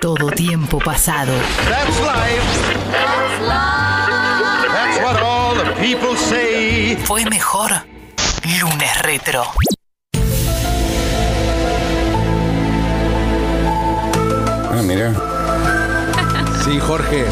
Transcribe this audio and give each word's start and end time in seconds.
todo 0.00 0.30
tiempo 0.30 0.78
pasado. 0.78 1.32
That's 1.68 2.00
life. 2.00 2.42
That's 4.72 5.00
what 5.02 5.22
all 5.22 5.54
the 5.54 5.72
people 5.80 6.16
say. 6.16 6.96
Fue 7.04 7.24
mejor 7.24 7.70
lunes 8.44 9.02
retro. 9.02 9.44
Ah, 14.70 14.82
mira. 14.82 15.27
Sí, 16.68 16.78
Jorge, 16.80 17.24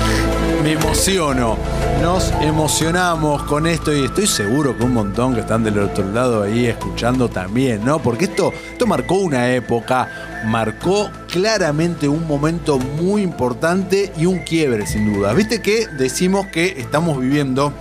me 0.62 0.72
emociono. 0.72 1.58
Nos 2.00 2.32
emocionamos 2.40 3.42
con 3.42 3.66
esto 3.66 3.94
y 3.94 4.06
estoy 4.06 4.26
seguro 4.26 4.74
que 4.78 4.84
un 4.84 4.94
montón 4.94 5.34
que 5.34 5.40
están 5.40 5.62
del 5.62 5.78
otro 5.78 6.10
lado 6.10 6.42
ahí 6.42 6.64
escuchando 6.64 7.28
también, 7.28 7.84
¿no? 7.84 7.98
Porque 7.98 8.24
esto, 8.24 8.50
esto 8.72 8.86
marcó 8.86 9.16
una 9.16 9.50
época, 9.52 10.08
marcó 10.46 11.10
claramente 11.30 12.08
un 12.08 12.26
momento 12.26 12.78
muy 12.78 13.20
importante 13.20 14.10
y 14.16 14.24
un 14.24 14.38
quiebre 14.38 14.86
sin 14.86 15.12
duda. 15.12 15.34
Viste 15.34 15.60
que 15.60 15.86
decimos 15.86 16.46
que 16.46 16.80
estamos 16.80 17.20
viviendo 17.20 17.74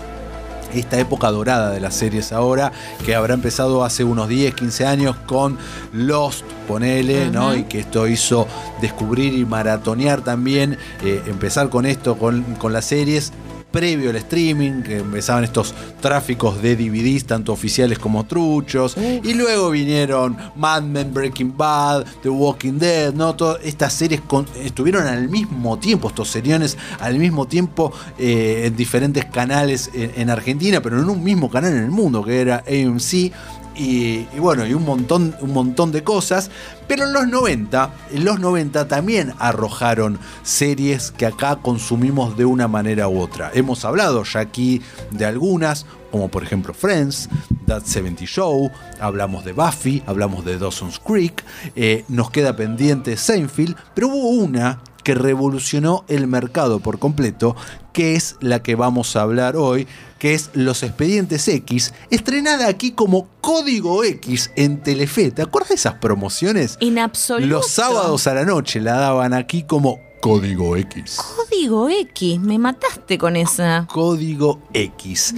esta 0.80 1.00
época 1.00 1.32
dorada 1.32 1.72
de 1.72 1.80
las 1.80 1.96
series 1.96 2.32
ahora, 2.32 2.72
que 3.06 3.16
habrá 3.16 3.34
empezado 3.34 3.84
hace 3.84 4.04
unos 4.04 4.30
10, 4.30 4.56
15 4.56 4.86
años 4.86 5.16
con 5.26 5.58
Lost, 5.94 6.46
ponele, 6.68 7.30
¿no? 7.30 7.56
Y 7.56 7.64
que 7.64 7.80
esto 7.80 8.08
hizo 8.08 8.48
descubrir 8.82 9.34
y 9.34 9.46
maratonear 9.46 10.22
también, 10.22 10.78
eh, 11.04 11.22
empezar 11.28 11.70
con 11.70 11.86
esto, 11.86 12.18
con, 12.18 12.44
con 12.56 12.74
las 12.74 12.86
series 12.86 13.32
previo 13.76 14.10
al 14.10 14.16
streaming, 14.16 14.84
que 14.84 15.00
empezaban 15.00 15.44
estos 15.44 15.74
tráficos 16.02 16.62
de 16.62 16.78
DVDs, 16.78 17.26
tanto 17.26 17.52
oficiales 17.52 18.00
como 18.00 18.26
truchos, 18.26 18.96
y 19.22 19.34
luego 19.34 19.70
vinieron 19.70 20.38
Mad 20.56 20.84
Men, 20.84 21.14
Breaking 21.14 21.58
Bad, 21.58 22.06
The 22.24 22.30
Walking 22.30 22.80
Dead, 22.80 23.14
¿no? 23.14 23.36
Todas 23.36 23.60
estas 23.66 23.92
series 23.92 24.22
con- 24.22 24.48
estuvieron 24.64 25.06
al 25.08 25.28
mismo 25.28 25.78
tiempo, 25.78 26.08
estos 26.08 26.30
seriones 26.30 26.78
al 27.02 27.20
mismo 27.20 27.48
tiempo 27.48 27.92
eh, 28.18 28.64
en 28.68 28.78
diferentes 28.78 29.26
canales 29.26 29.90
en, 29.94 30.14
en 30.16 30.30
Argentina, 30.30 30.80
pero 30.82 30.98
en 31.02 31.10
un 31.10 31.22
mismo 31.22 31.50
canal 31.52 31.74
en 31.74 31.84
el 31.84 31.92
mundo, 31.92 32.24
que 32.24 32.40
era 32.40 32.64
AMC. 32.66 33.34
Y, 33.78 34.26
bueno, 34.38 34.66
y 34.66 34.74
un 34.74 34.86
montón, 34.86 35.36
un 35.42 35.54
montón 35.54 35.92
de 35.92 36.04
cosas. 36.04 36.50
Pero 36.88 37.06
en 37.06 37.14
los 37.14 37.28
90, 37.28 37.94
en 38.12 38.26
los 38.26 38.40
90 38.40 38.88
también 38.88 39.34
arrojaron 39.40 40.20
series 40.44 41.12
que 41.12 41.26
acá 41.26 41.58
consumimos 41.58 42.38
de 42.38 42.46
una 42.46 42.68
manera 42.68 43.08
u 43.08 43.20
otra. 43.20 43.52
Hemos 43.54 43.86
hablado 43.86 44.24
ya 44.24 44.40
aquí 44.40 44.82
de 45.12 45.26
algunas, 45.26 45.86
como 46.12 46.30
por 46.30 46.44
ejemplo 46.44 46.74
Friends, 46.74 47.30
That 47.66 47.84
70 47.86 48.26
Show, 48.26 48.72
hablamos 49.00 49.44
de 49.44 49.54
Buffy, 49.54 50.04
hablamos 50.06 50.46
de 50.46 50.60
Dawson's 50.60 51.00
Creek, 51.00 51.44
eh, 51.76 52.06
nos 52.08 52.30
queda 52.30 52.56
pendiente 52.56 53.18
Seinfeld, 53.18 53.76
pero 53.96 54.10
hubo 54.10 54.30
una 54.30 54.80
que 55.06 55.14
revolucionó 55.14 56.04
el 56.08 56.26
mercado 56.26 56.80
por 56.80 56.98
completo, 56.98 57.56
que 57.94 58.16
es 58.16 58.38
la 58.42 58.64
que 58.64 58.74
vamos 58.74 59.16
a 59.16 59.22
hablar 59.22 59.56
hoy, 59.56 59.88
que 60.18 60.34
es 60.34 60.50
Los 60.54 60.82
Expedientes 60.82 61.48
X, 61.48 61.94
estrenada 62.10 62.68
aquí 62.68 62.92
como 62.92 63.28
Código 63.40 64.04
X 64.04 64.52
en 64.56 64.82
Telefe. 64.82 65.30
¿Te 65.30 65.44
acuerdas 65.44 65.70
de 65.70 65.76
esas 65.76 65.94
promociones? 65.94 66.78
En 66.82 66.98
absoluto. 66.98 67.46
Los 67.46 67.70
sábados 67.70 68.26
a 68.26 68.34
la 68.34 68.46
noche 68.46 68.82
la 68.82 68.96
daban 68.96 69.36
aquí 69.36 69.62
como 69.62 70.00
Código 70.22 70.76
X. 70.76 71.20
Código 71.36 71.88
X, 71.88 72.40
me 72.40 72.58
mataste 72.58 73.20
con 73.20 73.36
esa. 73.36 73.86
Código 73.94 74.60
X. 74.74 75.36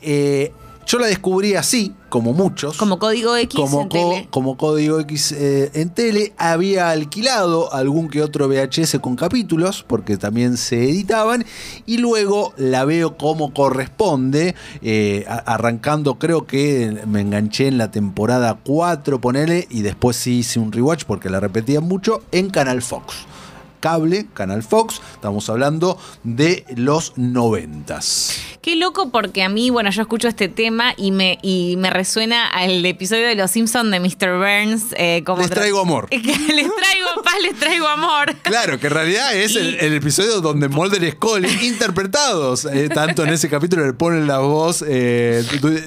Eh, 0.00 0.50
yo 0.86 0.98
la 0.98 1.08
descubrí 1.08 1.56
así, 1.56 1.94
como 2.10 2.34
muchos. 2.34 2.76
Como 2.76 2.98
código 2.98 3.34
X 3.36 3.58
como, 3.58 3.80
en 3.82 3.88
co- 3.88 3.96
tele. 3.96 4.28
como 4.30 4.56
código 4.58 5.00
X 5.00 5.32
eh, 5.32 5.70
en 5.72 5.88
tele, 5.88 6.34
había 6.36 6.90
alquilado 6.90 7.72
algún 7.72 8.10
que 8.10 8.20
otro 8.22 8.46
VHS 8.48 8.98
con 9.00 9.16
capítulos, 9.16 9.82
porque 9.86 10.18
también 10.18 10.58
se 10.58 10.84
editaban, 10.90 11.46
y 11.86 11.96
luego 11.96 12.52
la 12.58 12.84
veo 12.84 13.16
como 13.16 13.54
corresponde, 13.54 14.54
eh, 14.82 15.24
arrancando 15.46 16.18
creo 16.18 16.46
que 16.46 17.00
me 17.06 17.20
enganché 17.22 17.68
en 17.68 17.78
la 17.78 17.90
temporada 17.90 18.58
4, 18.62 19.20
ponele, 19.20 19.66
y 19.70 19.80
después 19.82 20.16
sí 20.16 20.38
hice 20.40 20.58
un 20.58 20.72
rewatch 20.72 21.04
porque 21.04 21.30
la 21.30 21.40
repetían 21.40 21.84
mucho 21.84 22.22
en 22.32 22.50
Canal 22.50 22.82
Fox. 22.82 23.14
Cable, 23.80 24.26
Canal 24.34 24.62
Fox, 24.62 25.00
estamos 25.14 25.48
hablando 25.50 25.98
de 26.22 26.64
los 26.76 27.14
noventas. 27.16 28.38
Qué 28.62 28.76
loco 28.76 29.10
porque 29.10 29.42
a 29.42 29.48
mí, 29.48 29.70
bueno, 29.70 29.90
yo 29.90 30.02
escucho 30.02 30.28
este 30.28 30.48
tema 30.48 30.92
y 30.96 31.12
me, 31.12 31.38
y 31.42 31.76
me 31.78 31.88
resuena 31.90 32.46
al 32.46 32.84
episodio 32.84 33.26
de 33.26 33.34
Los 33.34 33.50
Simpsons 33.52 33.90
de 33.90 34.00
Mr. 34.00 34.36
Burns. 34.36 34.84
eh, 34.96 35.22
como 35.24 35.40
Les 35.40 35.50
tra- 35.50 35.54
traigo 35.54 35.80
amor. 35.80 36.08
les 36.10 36.22
traigo 36.22 37.22
paz, 37.24 37.34
les 37.42 37.58
traigo 37.58 37.88
amor. 37.88 38.34
Claro, 38.42 38.78
que 38.78 38.88
en 38.88 38.92
realidad 38.92 39.34
es 39.34 39.56
el, 39.56 39.74
Y- 39.74 39.78
el 39.80 39.94
episodio 39.94 40.40
donde 40.42 40.68
Mulder 40.68 41.02
y 41.02 41.10
Scully, 41.12 41.48
interpretados, 41.66 42.66
eh, 42.66 42.88
tanto 42.92 43.24
en 43.24 43.30
ese 43.30 43.48
capítulo 43.48 43.86
le 43.86 43.92
ponen 43.94 44.26
la 44.26 44.38
voz 44.40 44.84
eh, 44.86 45.42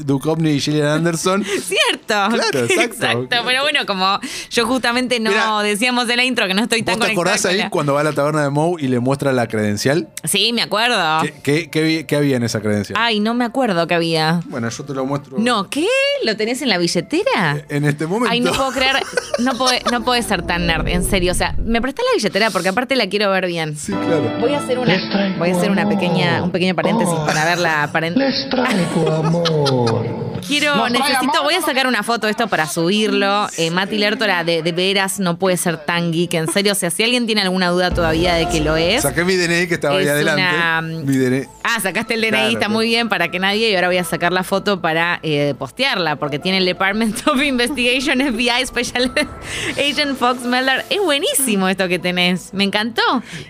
Duchovny 0.05 0.51
y 0.51 0.59
Gillian 0.59 0.87
Anderson. 0.87 1.43
Cierto. 1.43 2.03
Claro, 2.07 2.65
exacto. 2.65 3.27
Pero 3.45 3.61
bueno, 3.61 3.85
como 3.85 4.19
yo 4.49 4.65
justamente 4.65 5.19
no 5.19 5.29
Mira, 5.29 5.59
decíamos 5.61 6.09
en 6.09 6.17
la 6.17 6.23
intro 6.23 6.47
que 6.47 6.53
no 6.53 6.63
estoy 6.63 6.81
tan 6.83 6.97
¿Vos 6.97 7.07
te 7.07 7.11
acordás 7.13 7.41
con 7.41 7.51
ahí 7.51 7.57
la- 7.57 7.69
cuando 7.69 7.82
va 7.91 8.01
a 8.01 8.03
la 8.03 8.13
taberna 8.13 8.44
de 8.44 8.49
Moe 8.49 8.81
y 8.81 8.88
le 8.88 8.99
muestra 8.99 9.33
la 9.33 9.47
credencial? 9.47 10.07
Sí, 10.23 10.53
me 10.53 10.61
acuerdo. 10.61 11.21
¿Qué, 11.23 11.33
qué- 11.44 11.69
qué 11.69 12.05
qué 12.07 12.16
había 12.16 12.38
en 12.38 12.44
esa 12.44 12.61
credencial? 12.61 12.97
Ay, 13.01 13.19
no 13.19 13.33
me 13.33 13.44
acuerdo 13.45 13.85
que 13.88 13.95
había. 13.95 14.41
Bueno, 14.45 14.69
yo 14.69 14.83
te 14.85 14.94
lo 14.94 15.05
muestro 15.05 15.38
No, 15.39 15.69
¿qué? 15.69 15.88
¿Lo 16.23 16.38
tenés 16.38 16.61
en 16.61 16.69
la 16.69 16.77
billetera? 16.77 17.66
en 17.69 17.83
este 17.85 18.05
momento. 18.07 18.31
Ay, 18.31 18.39
no 18.39 18.51
puedo 18.53 18.71
creer, 18.71 18.97
no 19.39 19.53
puede, 19.57 19.81
no 19.91 20.03
puede 20.05 20.21
ser 20.23 20.44
tan 20.44 20.67
nerd, 20.67 20.88
en 20.88 21.03
serio. 21.03 21.31
O 21.31 21.35
sea, 21.35 21.55
me 21.57 21.81
prestás 21.81 22.05
la 22.11 22.16
billetera 22.16 22.49
porque 22.51 22.69
aparte 22.69 22.95
la 22.95 23.07
quiero 23.07 23.29
ver 23.31 23.47
bien. 23.47 23.75
Sí, 23.75 23.91
claro. 23.91 24.31
Voy 24.39 24.53
a 24.53 24.59
hacer 24.59 24.79
una, 24.79 24.95
voy 25.38 25.50
a 25.50 25.55
hacer 25.57 25.71
una 25.71 25.89
pequeña, 25.89 26.44
un 26.44 26.51
pequeño 26.51 26.75
paréntesis 26.75 27.15
para 27.25 27.44
ver 27.45 27.57
la 27.57 27.89
Les 28.15 28.50
traigo 28.50 29.11
amor. 29.11 30.23
Quiero, 30.45 30.89
necesito, 30.89 31.41
voy 31.44 31.53
a 31.55 31.61
sacar 31.61 31.88
una 31.88 32.03
foto 32.03 32.27
de 32.27 32.31
esto 32.31 32.47
para 32.47 32.67
subirlo. 32.67 33.47
Eh, 33.57 33.71
Mati 33.71 33.97
Lertora, 33.97 34.44
de, 34.44 34.61
de 34.61 34.71
veras 34.73 35.19
no 35.19 35.38
puede 35.39 35.55
ser 35.57 35.77
tan 35.77 36.11
geek, 36.11 36.33
en 36.33 36.51
serio. 36.51 36.73
O 36.73 36.75
sea, 36.75 36.89
si 36.89 37.01
alguien 37.03 37.25
tiene 37.25 37.41
alguna 37.41 37.71
duda 37.73 37.91
todavía 37.91 38.35
de 38.35 38.47
que 38.47 38.61
lo 38.61 38.75
es. 38.78 39.01
Saqué 39.03 39.23
mi 39.25 39.35
DNI 39.35 39.67
que 39.67 39.73
estaba 39.75 39.97
ahí 39.97 40.06
Es 40.06 40.09
adelante. 40.11 40.41
una- 40.41 40.81
Mi 40.81 41.17
DNI. 41.17 41.44
Ah, 41.63 41.79
sacaste 41.81 42.13
el 42.13 42.22
DNI, 42.22 42.29
Claro, 42.31 42.47
está 42.47 42.59
claro. 42.59 42.73
muy 42.73 42.85
bien 42.88 43.09
para 43.09 43.29
que 43.29 43.39
nadie. 43.39 43.69
Y 43.69 43.75
ahora 43.75 43.88
voy 43.88 43.97
a 43.97 44.03
sacar 44.03 44.31
la 44.31 44.44
foto 44.44 44.79
para 44.81 45.19
eh, 45.23 45.53
postearla, 45.57 46.16
porque 46.16 46.39
tiene 46.39 46.59
el 46.59 46.66
Department 46.66 47.28
of 47.28 47.41
Investigation 47.41 48.19
FBI 48.33 48.66
Special 48.66 49.12
Agent 49.78 50.17
Fox 50.17 50.41
Mulder. 50.44 50.85
Es 50.89 51.00
buenísimo 51.03 51.67
esto 51.67 51.88
que 51.88 52.00
tenés, 52.00 52.53
me 52.53 52.63
encantó. 52.63 53.01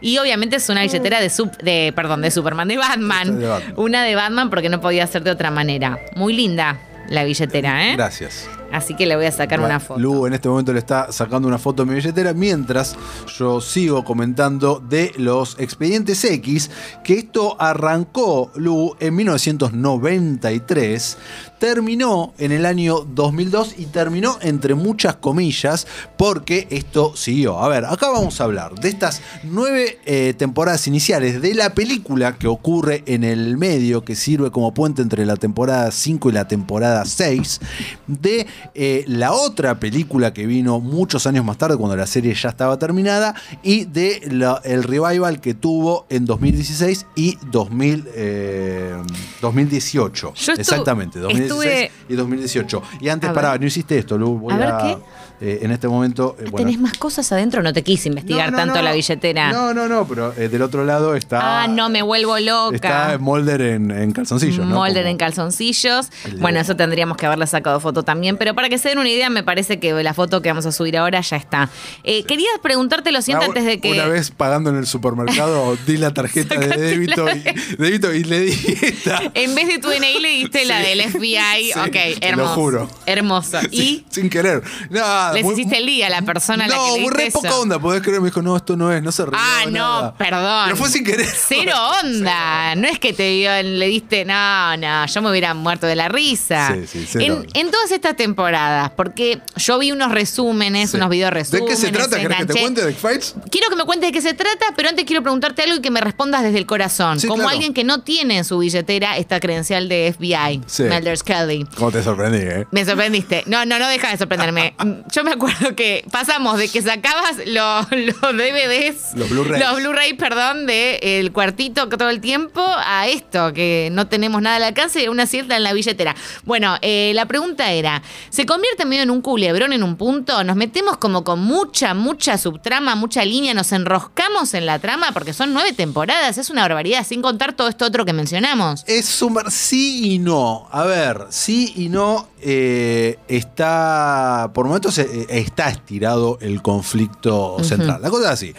Y 0.01 0.17
obviamente 0.17 0.55
es 0.55 0.69
una 0.69 0.81
billetera 0.81 1.19
de, 1.21 1.27
sup- 1.27 1.57
de 1.57 1.91
perdón, 1.95 2.21
de 2.21 2.31
Superman, 2.31 2.67
de 2.67 2.77
Batman. 2.77 3.39
De 3.39 3.47
Batman. 3.47 3.73
Una 3.77 4.03
de 4.03 4.15
Batman 4.15 4.49
porque 4.49 4.69
no 4.69 4.81
podía 4.81 5.05
ser 5.07 5.23
de 5.23 5.31
otra 5.31 5.51
manera. 5.51 5.99
Muy 6.15 6.33
linda 6.33 6.79
la 7.09 7.23
billetera, 7.23 7.87
¿eh? 7.89 7.93
Gracias. 7.95 8.47
Así 8.73 8.95
que 8.95 9.05
le 9.05 9.15
voy 9.15 9.27
a 9.27 9.31
sacar 9.31 9.59
una 9.59 9.79
foto. 9.79 9.99
Lu 9.99 10.25
en 10.25 10.33
este 10.33 10.49
momento 10.49 10.73
le 10.73 10.79
está 10.79 11.11
sacando 11.11 11.47
una 11.47 11.59
foto 11.59 11.83
a 11.83 11.85
mi 11.85 11.93
billetera 11.93 12.33
mientras 12.33 12.95
yo 13.37 13.61
sigo 13.61 14.03
comentando 14.03 14.79
de 14.79 15.11
los 15.17 15.57
expedientes 15.59 16.23
X, 16.23 16.71
que 17.03 17.19
esto 17.19 17.55
arrancó, 17.61 18.51
Lu, 18.55 18.95
en 18.99 19.15
1993, 19.15 21.17
terminó 21.59 22.33
en 22.39 22.51
el 22.51 22.65
año 22.65 23.05
2002 23.07 23.75
y 23.77 23.85
terminó 23.85 24.37
entre 24.41 24.73
muchas 24.73 25.17
comillas 25.17 25.85
porque 26.17 26.67
esto 26.71 27.15
siguió. 27.15 27.59
A 27.59 27.69
ver, 27.69 27.85
acá 27.85 28.09
vamos 28.09 28.41
a 28.41 28.45
hablar 28.45 28.73
de 28.75 28.89
estas 28.89 29.21
nueve 29.43 29.99
eh, 30.05 30.33
temporadas 30.35 30.87
iniciales 30.87 31.41
de 31.41 31.53
la 31.53 31.73
película 31.73 32.37
que 32.37 32.47
ocurre 32.47 33.03
en 33.05 33.23
el 33.23 33.55
medio, 33.55 34.03
que 34.03 34.15
sirve 34.15 34.51
como 34.51 34.73
puente 34.73 35.01
entre 35.01 35.25
la 35.25 35.35
temporada 35.35 35.91
5 35.91 36.29
y 36.29 36.33
la 36.33 36.47
temporada 36.47 37.05
6, 37.05 37.61
de 38.07 38.47
eh, 38.75 39.03
la 39.07 39.33
otra 39.33 39.79
película 39.79 40.33
que 40.33 40.45
vino 40.45 40.79
muchos 40.79 41.25
años 41.27 41.43
más 41.45 41.57
tarde, 41.57 41.77
cuando 41.77 41.95
la 41.95 42.07
serie 42.07 42.33
ya 42.33 42.49
estaba 42.49 42.77
terminada, 42.79 43.35
y 43.61 43.85
de 43.85 44.21
la- 44.31 44.61
el 44.63 44.83
revival 44.83 45.39
que 45.41 45.53
tuvo 45.53 46.05
en 46.09 46.25
2016 46.25 47.05
y 47.15 47.37
2000, 47.51 48.05
eh, 48.15 48.95
2018. 49.41 50.33
Yo 50.35 50.53
Exactamente, 50.53 51.19
2016 51.19 51.73
estuve- 51.73 51.91
y 52.09 52.15
2018. 52.15 52.81
Y 53.01 53.09
antes, 53.09 53.29
pará, 53.31 53.57
no 53.57 53.65
hiciste 53.65 53.97
esto, 53.97 54.17
Lu. 54.17 54.37
Voy 54.39 54.53
A 54.53 54.57
ver, 54.57 54.67
a- 54.67 54.77
¿qué? 54.77 54.97
Eh, 55.43 55.59
en 55.61 55.71
este 55.71 55.87
momento. 55.87 56.35
eh, 56.39 56.43
bueno, 56.49 56.65
¿Tenés 56.67 56.79
más 56.79 56.97
cosas 56.97 57.31
adentro? 57.31 57.61
No 57.61 57.73
te 57.73 57.83
quise 57.83 58.07
investigar 58.09 58.45
no, 58.51 58.57
no, 58.57 58.63
tanto 58.63 58.75
no. 58.75 58.81
la 58.83 58.93
billetera. 58.93 59.51
No, 59.51 59.73
no, 59.73 59.87
no, 59.89 60.07
pero 60.07 60.33
eh, 60.37 60.47
del 60.47 60.61
otro 60.61 60.85
lado 60.85 61.15
está. 61.15 61.63
ah, 61.63 61.67
no, 61.67 61.89
me 61.89 62.01
vuelvo 62.01 62.39
loca. 62.39 62.75
Está 62.75 63.17
Molder 63.19 63.61
en, 63.61 63.91
en 63.91 64.11
calzoncillos, 64.13 64.65
¿no? 64.65 64.75
Molder 64.75 65.03
Como- 65.03 65.11
en 65.11 65.17
calzoncillos. 65.17 66.07
El 66.25 66.37
Bueno, 66.37 66.59
eso 66.59 66.75
tendríamos 66.75 67.17
que 67.17 67.25
haberle 67.25 67.45
sacado 67.47 67.79
foto 67.79 68.03
también. 68.03 68.37
Pero 68.37 68.55
para 68.55 68.69
que 68.69 68.77
se 68.77 68.89
den 68.89 68.99
una 68.99 69.09
idea, 69.09 69.29
me 69.29 69.43
parece 69.43 69.79
que 69.79 69.91
la 70.03 70.13
foto 70.13 70.41
que 70.41 70.49
vamos 70.49 70.65
a 70.65 70.71
subir 70.71 70.97
ahora 70.97 71.19
ya 71.21 71.37
está. 71.37 71.69
Eh, 72.03 72.23
Quería 72.23 72.47
preguntarte 72.61 73.11
lo 73.11 73.21
siguiente 73.21 73.45
Ah, 73.45 73.49
antes 73.49 73.65
de 73.65 73.79
que. 73.79 73.91
Una 73.91 74.05
vez 74.07 74.31
pagando 74.31 74.69
en 74.69 74.77
el 74.77 74.87
supermercado, 74.87 75.77
di 75.87 75.97
la 75.97 76.13
tarjeta 76.13 76.55
de 76.59 76.67
débito, 76.77 77.25
y, 77.29 77.43
débito 77.77 78.13
y 78.13 78.23
le 78.23 78.39
di 78.41 78.77
esta. 78.81 79.21
En 79.33 79.53
vez 79.55 79.67
de 79.67 79.77
tu 79.79 79.89
DNI 79.89 80.19
le 80.19 80.29
diste 80.29 80.65
la 80.65 80.79
del 80.79 81.01
FBI. 81.11 81.33
Sí, 81.73 81.79
ok, 81.79 81.91
te 81.91 82.19
lo 82.21 82.27
hermoso. 82.27 82.53
juro. 82.55 82.89
Hermoso. 83.05 83.59
Sí, 83.61 83.67
Y 83.71 84.05
sin 84.13 84.29
querer. 84.29 84.61
No, 84.89 85.32
nada. 85.33 85.37
Les 85.37 85.43
muy- 85.45 85.53
hiciste 85.53 85.77
el 85.77 85.85
día 85.85 86.07
a 86.07 86.09
la 86.09 86.21
persona 86.21 86.65
a 86.65 86.67
la 86.67 86.75
no, 86.75 86.85
que 86.95 87.01
le 87.01 87.09
re 87.09 87.27
eso. 87.27 87.41
poca 87.41 87.55
onda, 87.57 87.79
podés 87.79 88.01
creer, 88.01 88.21
me 88.21 88.27
dijo, 88.27 88.41
no, 88.41 88.55
esto 88.57 88.75
no 88.77 88.91
es, 88.91 89.01
no 89.03 89.11
se 89.11 89.23
rió. 89.25 89.33
Ah, 89.35 89.63
no, 89.65 89.71
nada. 89.71 90.13
perdón. 90.15 90.63
Pero 90.65 90.75
fue 90.77 90.89
sin 90.89 91.03
querer. 91.03 91.27
Cero 91.27 91.73
onda. 92.03 92.75
No 92.75 92.87
es 92.87 92.99
que 92.99 93.13
te 93.13 93.29
dio, 93.29 93.51
le 93.63 93.87
diste, 93.87 94.25
no, 94.25 94.77
no, 94.77 95.05
yo 95.05 95.21
me 95.21 95.29
hubiera 95.31 95.53
muerto 95.53 95.85
de 95.87 95.95
la 95.95 96.07
risa. 96.09 96.73
Sí, 96.73 96.87
sí, 96.87 97.07
cero 97.09 97.25
en, 97.25 97.31
onda. 97.33 97.47
en 97.53 97.71
todas 97.71 97.91
estas 97.91 98.15
temporadas, 98.15 98.91
porque 98.95 99.41
yo 99.57 99.79
vi 99.79 99.91
unos 99.91 100.11
resúmenes, 100.11 100.91
Sí. 100.91 100.97
unos 100.97 101.09
videos 101.09 101.31
¿De 101.31 101.39
resúmenes. 101.39 101.69
qué 101.69 101.75
se 101.87 101.91
trata? 101.91 102.19
¿Querés 102.19 102.37
que 102.37 102.45
te 102.45 102.59
cuente 102.59 102.83
de 102.85 102.91
X-Files? 102.91 103.35
Quiero 103.49 103.69
que 103.69 103.75
me 103.75 103.83
cuentes 103.85 104.09
de 104.09 104.11
qué 104.13 104.21
se 104.21 104.33
trata, 104.33 104.65
pero 104.75 104.89
antes 104.89 105.05
quiero 105.05 105.21
preguntarte 105.21 105.61
algo 105.63 105.75
y 105.77 105.81
que 105.81 105.91
me 105.91 106.01
respondas 106.01 106.43
desde 106.43 106.57
el 106.57 106.65
corazón. 106.65 107.19
Sí, 107.19 107.27
como 107.27 107.41
claro. 107.43 107.51
alguien 107.53 107.73
que 107.73 107.83
no 107.83 108.01
tiene 108.01 108.37
en 108.37 108.45
su 108.45 108.57
billetera 108.59 109.17
esta 109.17 109.39
credencial 109.39 109.87
de 109.89 110.13
FBI, 110.17 110.61
Sí. 110.65 110.83
Mulder 110.83 111.17
Scully. 111.17 111.65
¿Cómo 111.77 111.91
te 111.91 112.03
sorprendí, 112.03 112.39
eh? 112.39 112.67
Me 112.71 112.85
sorprendiste. 112.85 113.43
No, 113.47 113.65
no, 113.65 113.79
no 113.79 113.87
deja 113.87 114.09
de 114.09 114.17
sorprenderme. 114.17 114.75
Yo 115.13 115.23
me 115.23 115.31
acuerdo 115.31 115.75
que 115.75 116.03
pasamos 116.11 116.57
de 116.57 116.69
que 116.69 116.81
sacabas 116.81 117.37
los, 117.45 117.85
los 117.91 118.21
DVDs, 118.35 119.13
Los 119.15 119.29
Blu-rays. 119.29 119.63
los 119.63 119.75
Blu-ray, 119.75 120.13
perdón, 120.13 120.65
de 120.65 120.99
el 121.19 121.31
cuartito 121.31 121.87
todo 121.87 122.09
el 122.09 122.19
tiempo 122.19 122.61
a 122.65 123.07
esto, 123.07 123.53
que 123.53 123.89
no 123.91 124.07
tenemos 124.07 124.41
nada 124.41 124.55
al 124.55 124.63
alcance 124.63 125.03
y 125.03 125.07
una 125.09 125.27
cierta 125.27 125.55
en 125.55 125.61
la 125.63 125.73
billetera. 125.73 126.15
Bueno, 126.45 126.77
eh, 126.81 127.11
la 127.13 127.27
pregunta 127.27 127.71
era, 127.71 128.01
¿se 128.29 128.47
convierte 128.47 128.85
medio 128.85 129.03
en 129.03 129.11
un 129.11 129.21
culebrón 129.21 129.71
en 129.73 129.83
un 129.83 129.97
punto? 129.97 130.43
¿Nos 130.43 130.55
metemos 130.55 130.97
como 130.97 131.23
con 131.23 131.39
mucha, 131.41 131.93
mucha 131.93 132.37
subtrama, 132.39 132.95
mucha 132.95 133.23
línea? 133.23 133.53
¿Nos 133.53 133.71
enroscamos 133.71 134.55
en 134.55 134.65
la 134.65 134.79
trama? 134.79 135.11
Porque 135.13 135.33
son 135.33 135.53
nueve 135.53 135.73
temporadas, 135.73 136.39
es 136.39 136.49
una 136.49 136.63
barbaridad, 136.63 137.05
sin 137.05 137.21
contar 137.21 137.53
todo 137.53 137.67
esto 137.67 137.85
otro 137.85 138.03
que 138.05 138.13
mencionamos. 138.13 138.83
Es 138.87 139.05
sumar 139.05 139.51
sí 139.51 140.13
y 140.13 140.17
no. 140.17 140.67
A 140.71 140.85
ver, 140.85 141.27
sí 141.29 141.71
y 141.75 141.89
no. 141.89 142.29
eh, 142.41 143.17
está. 143.27 144.51
Por 144.53 144.65
momentos 144.65 144.97
eh, 145.03 145.25
está 145.29 145.69
estirado 145.69 146.37
el 146.41 146.61
conflicto 146.61 147.63
central. 147.63 148.01
La 148.01 148.09
cosa 148.09 148.25
es 148.25 148.31
así. 148.31 148.53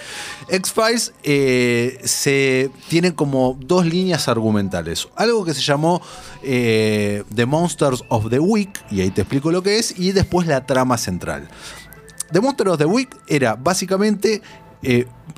X-Files 0.48 1.12
eh, 1.22 1.98
se 2.04 2.70
tiene 2.88 3.14
como 3.14 3.58
dos 3.60 3.86
líneas 3.86 4.28
argumentales. 4.28 5.08
Algo 5.16 5.44
que 5.44 5.54
se 5.54 5.62
llamó 5.62 6.00
eh, 6.42 7.24
The 7.34 7.46
Monsters 7.46 8.04
of 8.08 8.30
the 8.30 8.38
Week, 8.38 8.70
y 8.90 9.00
ahí 9.00 9.10
te 9.10 9.22
explico 9.22 9.50
lo 9.50 9.62
que 9.62 9.78
es, 9.78 9.98
y 9.98 10.12
después 10.12 10.46
la 10.46 10.66
trama 10.66 10.98
central. 10.98 11.48
The 12.32 12.40
Monster 12.40 12.68
of 12.68 12.78
the 12.78 12.86
Week 12.86 13.14
era 13.26 13.56
básicamente 13.56 14.42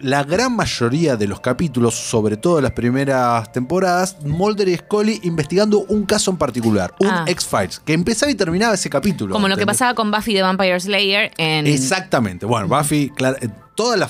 la 0.00 0.24
gran 0.24 0.54
mayoría 0.56 1.16
de 1.16 1.26
los 1.26 1.40
capítulos, 1.40 1.94
sobre 1.94 2.36
todo 2.36 2.60
las 2.60 2.72
primeras 2.72 3.50
temporadas, 3.52 4.16
Mulder 4.24 4.68
y 4.68 4.76
Scully 4.76 5.20
investigando 5.24 5.80
un 5.88 6.04
caso 6.04 6.30
en 6.30 6.36
particular, 6.36 6.94
un 7.00 7.08
Ah. 7.08 7.24
X-Files, 7.26 7.80
que 7.80 7.92
empezaba 7.92 8.30
y 8.30 8.34
terminaba 8.34 8.74
ese 8.74 8.90
capítulo. 8.90 9.32
Como 9.32 9.48
lo 9.48 9.56
que 9.56 9.66
pasaba 9.66 9.94
con 9.94 10.10
Buffy 10.10 10.34
the 10.34 10.42
Vampire 10.42 10.78
Slayer 10.80 11.30
en... 11.38 11.66
Exactamente. 11.66 12.46
Bueno, 12.46 12.68
Buffy, 12.68 13.10
claro, 13.10 13.36
eh, 13.40 13.48
toda 13.74 13.98
la, 13.98 14.08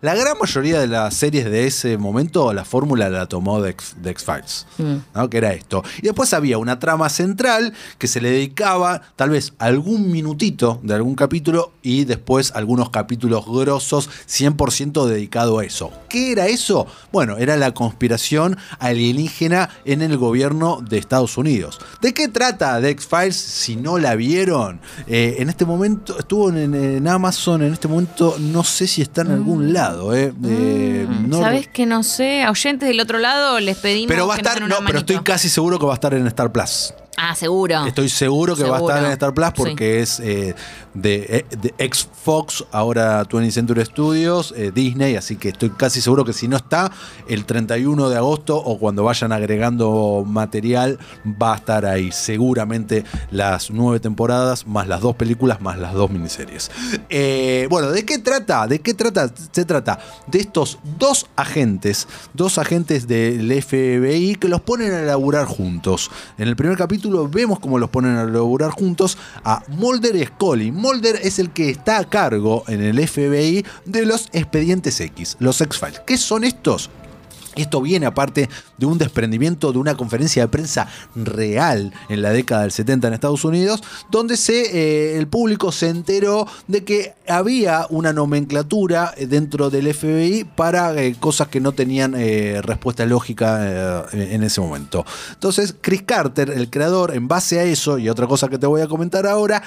la 0.00 0.14
gran 0.14 0.38
mayoría 0.38 0.78
de 0.78 0.86
las 0.86 1.12
series 1.12 1.44
de 1.46 1.66
ese 1.66 1.98
momento, 1.98 2.52
la 2.52 2.64
fórmula 2.64 3.08
la 3.10 3.26
tomó 3.26 3.60
de 3.60 3.74
de 3.96 4.10
X-Files, 4.10 4.66
¿no? 5.12 5.28
que 5.28 5.38
era 5.38 5.52
esto. 5.52 5.82
Y 5.98 6.02
después 6.02 6.32
había 6.32 6.56
una 6.58 6.78
trama 6.78 7.08
central 7.08 7.74
que 7.98 8.06
se 8.06 8.20
le 8.20 8.30
dedicaba 8.30 9.02
tal 9.16 9.30
vez 9.30 9.54
algún 9.58 10.12
minutito 10.12 10.78
de 10.84 10.94
algún 10.94 11.16
capítulo 11.16 11.72
y 11.82 12.04
después 12.04 12.52
algunos 12.54 12.90
capítulos 12.90 13.44
grosos 13.44 14.08
100% 14.28 15.06
dedicado 15.18 15.58
a 15.58 15.64
eso. 15.64 15.92
¿Qué 16.08 16.32
era 16.32 16.46
eso? 16.46 16.86
Bueno, 17.12 17.36
era 17.36 17.56
la 17.56 17.72
conspiración 17.74 18.56
alienígena 18.78 19.68
en 19.84 20.02
el 20.02 20.16
gobierno 20.16 20.80
de 20.88 20.98
Estados 20.98 21.36
Unidos. 21.36 21.78
¿De 22.00 22.12
qué 22.14 22.28
trata 22.28 22.80
The 22.80 22.90
X-Files 22.90 23.36
si 23.36 23.76
no 23.76 23.98
la 23.98 24.14
vieron? 24.14 24.80
Eh, 25.06 25.36
en 25.38 25.48
este 25.48 25.64
momento, 25.64 26.18
estuvo 26.18 26.50
en, 26.50 26.74
en 26.74 27.06
Amazon, 27.08 27.62
en 27.62 27.72
este 27.72 27.88
momento 27.88 28.36
no 28.38 28.64
sé 28.64 28.86
si 28.86 29.02
está 29.02 29.22
en 29.22 29.30
algún 29.32 29.72
lado. 29.72 30.14
eh. 30.14 30.32
Eh, 30.44 31.06
no- 31.26 31.38
Mm. 31.38 31.42
¿Sabes 31.42 31.68
que 31.68 31.86
no 31.86 32.02
sé? 32.02 32.42
A 32.42 32.50
oyentes 32.50 32.88
del 32.88 33.00
otro 33.00 33.18
lado 33.18 33.60
les 33.60 33.76
pedimos 33.76 34.08
pero 34.08 34.26
va 34.26 34.34
a 34.34 34.36
estar, 34.38 34.60
no, 34.60 34.76
pero 34.86 34.98
estoy 35.00 35.18
casi 35.20 35.48
seguro 35.48 35.78
que 35.78 35.86
va 35.86 35.92
a 35.92 35.94
estar 35.94 36.14
en 36.14 36.26
Star 36.26 36.50
Plus. 36.52 36.92
Ah, 37.20 37.34
seguro. 37.34 37.84
Estoy 37.84 38.08
seguro 38.08 38.54
que 38.54 38.62
va 38.62 38.76
a 38.76 38.80
estar 38.80 39.04
en 39.04 39.10
Star 39.10 39.34
Plus 39.34 39.50
porque 39.56 40.00
es 40.00 40.20
eh, 40.20 40.54
de, 40.94 41.26
eh, 41.28 41.56
de 41.60 41.74
ex 41.78 42.08
Fox, 42.22 42.64
ahora 42.70 43.24
20th 43.24 43.50
Century 43.50 43.84
Studios, 43.84 44.54
eh, 44.56 44.70
Disney, 44.72 45.16
así 45.16 45.36
que 45.36 45.48
estoy 45.48 45.70
casi 45.70 46.00
seguro 46.00 46.24
que 46.24 46.32
si 46.32 46.46
no 46.46 46.56
está, 46.56 46.92
el 47.26 47.44
31 47.44 48.08
de 48.08 48.16
agosto 48.16 48.56
o 48.56 48.78
cuando 48.78 49.02
vayan 49.02 49.32
agregando 49.32 50.24
material, 50.26 50.98
va 51.24 51.54
a 51.54 51.56
estar 51.56 51.86
ahí. 51.86 52.12
Seguramente 52.12 53.04
las 53.30 53.70
nueve 53.70 53.98
temporadas, 53.98 54.66
más 54.66 54.86
las 54.86 55.00
dos 55.00 55.16
películas, 55.16 55.60
más 55.60 55.78
las 55.78 55.94
dos 55.94 56.10
miniseries. 56.10 56.70
Eh, 57.08 57.66
bueno, 57.70 57.90
¿de 57.90 58.04
qué 58.04 58.18
trata? 58.18 58.66
¿De 58.66 58.80
qué 58.80 58.94
trata? 58.94 59.32
Se 59.50 59.64
trata 59.64 59.98
de 60.26 60.38
estos 60.38 60.78
dos 60.98 61.26
agentes, 61.34 62.06
dos 62.34 62.58
agentes 62.58 63.08
del 63.08 63.50
FBI 63.62 64.36
que 64.36 64.48
los 64.48 64.60
ponen 64.60 64.92
a 64.92 65.02
laburar 65.02 65.46
juntos. 65.46 66.10
En 66.36 66.46
el 66.46 66.54
primer 66.54 66.76
capítulo 66.76 67.07
vemos 67.30 67.60
cómo 67.60 67.78
los 67.78 67.90
ponen 67.90 68.16
a 68.16 68.24
laburar 68.24 68.70
juntos 68.70 69.18
a 69.44 69.62
Mulder 69.68 70.16
y 70.16 70.24
Scully. 70.26 70.72
Mulder 70.72 71.20
es 71.22 71.38
el 71.38 71.50
que 71.50 71.70
está 71.70 71.98
a 71.98 72.04
cargo 72.04 72.64
en 72.68 72.82
el 72.82 73.06
FBI 73.06 73.64
de 73.84 74.06
los 74.06 74.28
expedientes 74.32 75.00
X, 75.00 75.36
los 75.38 75.60
X-Files. 75.60 76.00
¿Qué 76.06 76.16
son 76.16 76.44
estos? 76.44 76.90
Esto 77.58 77.82
viene 77.82 78.06
aparte 78.06 78.48
de 78.76 78.86
un 78.86 78.98
desprendimiento 78.98 79.72
de 79.72 79.78
una 79.78 79.96
conferencia 79.96 80.42
de 80.42 80.48
prensa 80.48 80.88
real 81.14 81.92
en 82.08 82.22
la 82.22 82.30
década 82.30 82.62
del 82.62 82.72
70 82.72 83.08
en 83.08 83.14
Estados 83.14 83.44
Unidos, 83.44 83.82
donde 84.10 84.36
se, 84.36 84.60
eh, 84.60 85.18
el 85.18 85.26
público 85.26 85.72
se 85.72 85.88
enteró 85.88 86.46
de 86.68 86.84
que 86.84 87.14
había 87.26 87.86
una 87.90 88.12
nomenclatura 88.12 89.12
eh, 89.16 89.26
dentro 89.26 89.70
del 89.70 89.92
FBI 89.92 90.44
para 90.44 90.94
eh, 91.02 91.16
cosas 91.18 91.48
que 91.48 91.60
no 91.60 91.72
tenían 91.72 92.12
respuesta 92.62 93.04
lógica 93.06 94.06
en 94.12 94.42
ese 94.42 94.60
momento. 94.60 95.04
Entonces, 95.32 95.74
Chris 95.80 96.02
Carter, 96.02 96.50
el 96.50 96.70
creador, 96.70 97.14
en 97.14 97.28
base 97.28 97.58
a 97.58 97.64
eso 97.64 97.98
y 97.98 98.08
otra 98.08 98.26
cosa 98.26 98.48
que 98.48 98.58
te 98.58 98.66
voy 98.66 98.80
a 98.80 98.86
comentar 98.86 99.26
ahora, 99.26 99.62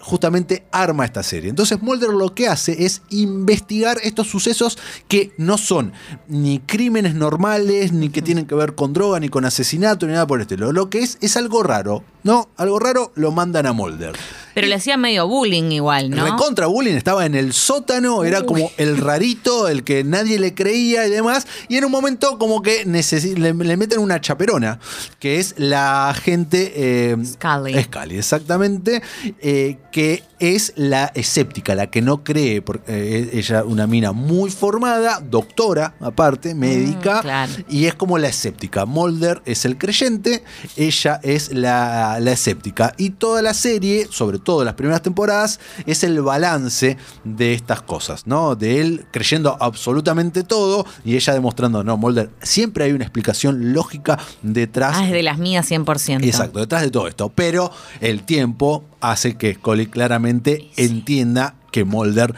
justamente 0.00 0.64
arma 0.70 1.04
esta 1.04 1.22
serie. 1.22 1.50
Entonces, 1.50 1.80
Mulder 1.82 2.10
lo 2.10 2.34
que 2.34 2.48
hace 2.48 2.84
es 2.84 3.02
investigar 3.10 3.98
estos 4.02 4.28
sucesos 4.28 4.78
que 5.08 5.32
no 5.38 5.58
son 5.58 5.92
ni 6.28 6.58
crímenes 6.58 7.11
normales, 7.14 7.92
ni 7.92 8.10
que 8.10 8.22
tienen 8.22 8.46
que 8.46 8.54
ver 8.54 8.74
con 8.74 8.92
droga, 8.92 9.20
ni 9.20 9.28
con 9.28 9.44
asesinato, 9.44 10.06
ni 10.06 10.12
nada 10.12 10.26
por 10.26 10.38
el 10.38 10.42
estilo. 10.42 10.72
Lo 10.72 10.90
que 10.90 11.00
es 11.00 11.18
es 11.20 11.36
algo 11.36 11.62
raro, 11.62 12.02
¿no? 12.22 12.48
Algo 12.56 12.78
raro 12.78 13.12
lo 13.14 13.32
mandan 13.32 13.66
a 13.66 13.72
Mulder. 13.72 14.14
Pero 14.54 14.66
le 14.66 14.74
hacía 14.74 14.96
medio 14.96 15.26
bullying 15.26 15.70
igual, 15.72 16.10
¿no? 16.10 16.24
Recontra 16.24 16.66
bullying, 16.66 16.94
estaba 16.94 17.26
en 17.26 17.34
el 17.34 17.52
sótano, 17.52 18.24
era 18.24 18.42
como 18.42 18.70
el 18.76 18.98
rarito, 18.98 19.68
el 19.68 19.84
que 19.84 20.04
nadie 20.04 20.38
le 20.38 20.54
creía 20.54 21.06
y 21.06 21.10
demás. 21.10 21.46
Y 21.68 21.76
en 21.76 21.84
un 21.84 21.90
momento, 21.92 22.38
como 22.38 22.62
que 22.62 22.84
le, 22.84 23.54
le 23.54 23.76
meten 23.76 23.98
una 24.00 24.20
chaperona, 24.20 24.78
que 25.18 25.38
es 25.38 25.54
la 25.58 26.10
agente. 26.10 26.72
eh, 26.74 27.16
Scully. 27.24 27.82
Scully, 27.84 28.18
exactamente. 28.18 29.02
eh, 29.40 29.76
que 29.90 30.22
es 30.38 30.72
la 30.76 31.12
escéptica, 31.14 31.74
la 31.74 31.88
que 31.88 32.02
no 32.02 32.24
cree, 32.24 32.62
porque 32.62 32.82
eh, 32.88 33.30
ella, 33.34 33.62
una 33.64 33.86
mina 33.86 34.12
muy 34.12 34.50
formada, 34.50 35.20
doctora, 35.20 35.94
aparte, 36.00 36.54
médica. 36.54 37.20
claro. 37.20 37.52
Y 37.68 37.86
es 37.86 37.94
como 37.94 38.18
la 38.18 38.28
escéptica. 38.28 38.84
Mulder 38.86 39.40
es 39.44 39.64
el 39.64 39.78
creyente, 39.78 40.42
ella 40.76 41.20
es 41.22 41.52
la, 41.52 42.18
la 42.20 42.32
escéptica. 42.32 42.94
Y 42.96 43.10
toda 43.10 43.40
la 43.42 43.54
serie, 43.54 44.08
sobre 44.10 44.38
todo 44.42 44.64
las 44.64 44.74
primeras 44.74 45.02
temporadas, 45.02 45.60
es 45.86 46.04
el 46.04 46.20
balance 46.20 46.96
de 47.24 47.54
estas 47.54 47.82
cosas, 47.82 48.26
¿no? 48.26 48.56
De 48.56 48.80
él 48.80 49.06
creyendo 49.10 49.56
absolutamente 49.60 50.42
todo 50.42 50.86
y 51.04 51.16
ella 51.16 51.32
demostrando, 51.32 51.84
no, 51.84 51.96
Mulder, 51.96 52.30
siempre 52.42 52.84
hay 52.84 52.92
una 52.92 53.04
explicación 53.04 53.72
lógica 53.72 54.18
detrás. 54.42 54.96
Ah, 54.98 55.06
es 55.06 55.12
de 55.12 55.22
las 55.22 55.38
mías 55.38 55.70
100%. 55.70 56.24
Exacto, 56.24 56.60
detrás 56.60 56.82
de 56.82 56.90
todo 56.90 57.08
esto. 57.08 57.30
Pero 57.34 57.70
el 58.00 58.22
tiempo 58.22 58.84
hace 59.00 59.36
que 59.36 59.54
Scully 59.54 59.86
claramente 59.86 60.70
entienda 60.76 61.54
que 61.70 61.84
Mulder 61.84 62.34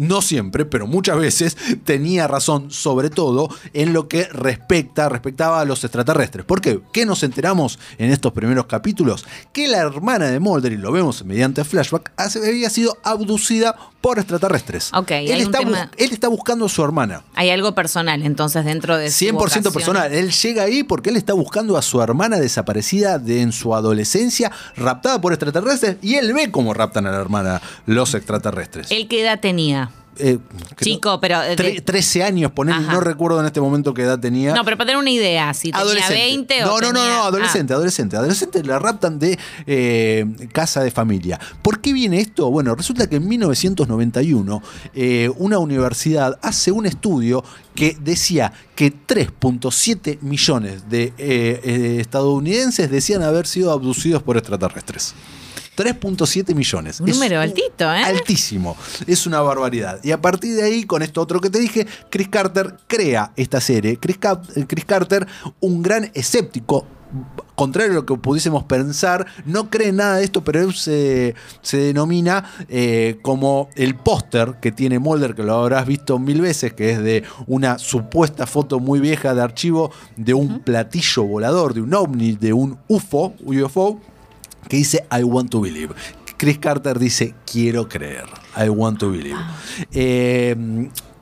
no 0.00 0.22
siempre, 0.22 0.64
pero 0.64 0.86
muchas 0.86 1.18
veces 1.18 1.56
tenía 1.84 2.26
razón, 2.26 2.70
sobre 2.70 3.10
todo 3.10 3.48
en 3.74 3.92
lo 3.92 4.08
que 4.08 4.24
respecta, 4.24 5.08
respectaba 5.10 5.60
a 5.60 5.64
los 5.66 5.84
extraterrestres. 5.84 6.44
¿Por 6.46 6.60
qué? 6.62 6.80
¿Qué 6.92 7.04
nos 7.04 7.22
enteramos 7.22 7.78
en 7.98 8.10
estos 8.10 8.32
primeros 8.32 8.64
capítulos? 8.66 9.26
Que 9.52 9.68
la 9.68 9.78
hermana 9.78 10.26
de 10.30 10.40
Mulder, 10.40 10.72
y 10.72 10.78
lo 10.78 10.90
vemos 10.90 11.22
mediante 11.24 11.64
flashback, 11.64 12.12
había 12.16 12.70
sido 12.70 12.96
abducida 13.04 13.76
por 14.00 14.18
extraterrestres. 14.18 14.90
Ok, 14.94 15.10
él, 15.10 15.42
está, 15.42 15.58
tema- 15.58 15.90
él 15.98 16.10
está 16.12 16.28
buscando 16.28 16.64
a 16.64 16.68
su 16.70 16.82
hermana. 16.82 17.22
Hay 17.34 17.50
algo 17.50 17.74
personal, 17.74 18.22
entonces, 18.22 18.64
dentro 18.64 18.96
de 18.96 19.10
su 19.10 19.26
100% 19.26 19.32
vocación. 19.34 19.72
personal. 19.74 20.12
Él 20.14 20.30
llega 20.32 20.62
ahí 20.62 20.82
porque 20.82 21.10
él 21.10 21.16
está 21.16 21.34
buscando 21.34 21.76
a 21.76 21.82
su 21.82 22.00
hermana 22.00 22.38
desaparecida 22.38 23.18
de, 23.18 23.42
en 23.42 23.52
su 23.52 23.74
adolescencia, 23.74 24.50
raptada 24.76 25.20
por 25.20 25.34
extraterrestres, 25.34 25.96
y 26.00 26.14
él 26.14 26.32
ve 26.32 26.50
cómo 26.50 26.72
raptan 26.72 27.06
a 27.06 27.10
la 27.10 27.18
hermana 27.20 27.60
los 27.84 28.14
extraterrestres. 28.14 28.90
¿Él 28.90 29.06
qué 29.06 29.20
edad 29.20 29.38
tenía? 29.40 29.89
Eh, 30.20 30.38
Chico, 30.80 31.20
pero, 31.20 31.42
eh, 31.42 31.56
tre- 31.56 31.74
de- 31.74 31.80
13 31.80 32.22
años, 32.22 32.52
poner, 32.52 32.80
no 32.80 33.00
recuerdo 33.00 33.40
en 33.40 33.46
este 33.46 33.60
momento 33.60 33.92
qué 33.94 34.02
edad 34.02 34.18
tenía. 34.18 34.54
No, 34.54 34.64
pero 34.64 34.76
para 34.76 34.86
tener 34.88 34.98
una 35.00 35.10
idea, 35.10 35.52
si 35.54 35.72
tenía 35.72 36.08
20 36.08 36.60
no, 36.60 36.74
o 36.74 36.80
no, 36.80 36.92
no, 36.92 36.98
tenía- 36.98 37.08
no, 37.16 37.22
Ah. 37.22 37.26
adolescente, 37.26 37.72
adolescente. 37.72 38.16
Adolescente 38.16 38.62
la 38.64 38.78
raptan 38.78 39.18
de 39.18 39.38
eh, 39.66 40.26
casa 40.52 40.82
de 40.82 40.90
familia. 40.90 41.38
¿Por 41.62 41.80
qué 41.80 41.92
viene 41.92 42.20
esto? 42.20 42.50
Bueno, 42.50 42.74
resulta 42.74 43.08
que 43.08 43.16
en 43.16 43.28
1991 43.28 44.62
eh, 44.94 45.30
una 45.38 45.58
universidad 45.58 46.38
hace 46.42 46.72
un 46.72 46.86
estudio 46.86 47.44
que 47.74 47.96
decía 48.00 48.52
que 48.74 48.92
3.7 48.92 50.18
millones 50.22 50.88
de 50.90 51.12
estadounidenses 52.00 52.90
decían 52.90 53.22
haber 53.22 53.46
sido 53.46 53.72
abducidos 53.72 54.22
por 54.22 54.36
extraterrestres. 54.36 55.14
3.7 55.84 56.54
millones. 56.54 57.00
Un 57.00 57.08
Es 57.08 57.14
número 57.16 57.40
altito, 57.40 57.84
¿eh? 57.92 58.02
Altísimo. 58.04 58.76
Es 59.06 59.26
una 59.26 59.40
barbaridad. 59.40 59.98
Y 60.02 60.10
a 60.10 60.20
partir 60.20 60.54
de 60.56 60.62
ahí, 60.62 60.84
con 60.84 61.02
esto 61.02 61.22
otro 61.22 61.40
que 61.40 61.48
te 61.48 61.58
dije, 61.58 61.86
Chris 62.10 62.28
Carter 62.28 62.76
crea 62.86 63.32
esta 63.36 63.60
serie. 63.60 63.96
Chris, 63.98 64.18
Cap- 64.18 64.44
Chris 64.66 64.84
Carter, 64.84 65.26
un 65.60 65.82
gran 65.82 66.10
escéptico. 66.14 66.86
Contrario 67.56 67.90
a 67.92 67.94
lo 67.96 68.06
que 68.06 68.14
pudiésemos 68.14 68.62
pensar, 68.64 69.26
no 69.44 69.68
cree 69.68 69.90
nada 69.92 70.16
de 70.16 70.24
esto, 70.24 70.44
pero 70.44 70.60
él 70.62 70.72
se, 70.74 71.34
se 71.60 71.76
denomina 71.78 72.44
eh, 72.68 73.18
como 73.22 73.68
el 73.74 73.96
póster 73.96 74.54
que 74.62 74.70
tiene 74.72 74.98
Mulder, 75.00 75.34
que 75.34 75.42
lo 75.42 75.54
habrás 75.56 75.86
visto 75.86 76.18
mil 76.20 76.40
veces, 76.40 76.72
que 76.72 76.90
es 76.92 77.02
de 77.02 77.24
una 77.48 77.78
supuesta 77.78 78.46
foto 78.46 78.78
muy 78.78 79.00
vieja 79.00 79.34
de 79.34 79.42
archivo 79.42 79.90
de 80.16 80.34
un 80.34 80.60
platillo 80.60 81.24
volador, 81.24 81.74
de 81.74 81.80
un 81.82 81.92
ovni, 81.92 82.32
de 82.36 82.52
un 82.52 82.78
UFO, 82.88 83.34
UFO, 83.44 84.00
que 84.68 84.76
dice 84.76 85.04
I 85.10 85.22
want 85.22 85.50
to 85.50 85.60
believe. 85.60 85.94
Chris 86.36 86.58
Carter 86.58 86.98
dice 86.98 87.34
quiero 87.44 87.88
creer. 87.88 88.24
I 88.56 88.68
want 88.68 88.98
to 89.00 89.10
believe. 89.10 89.36
Eh, 89.92 90.56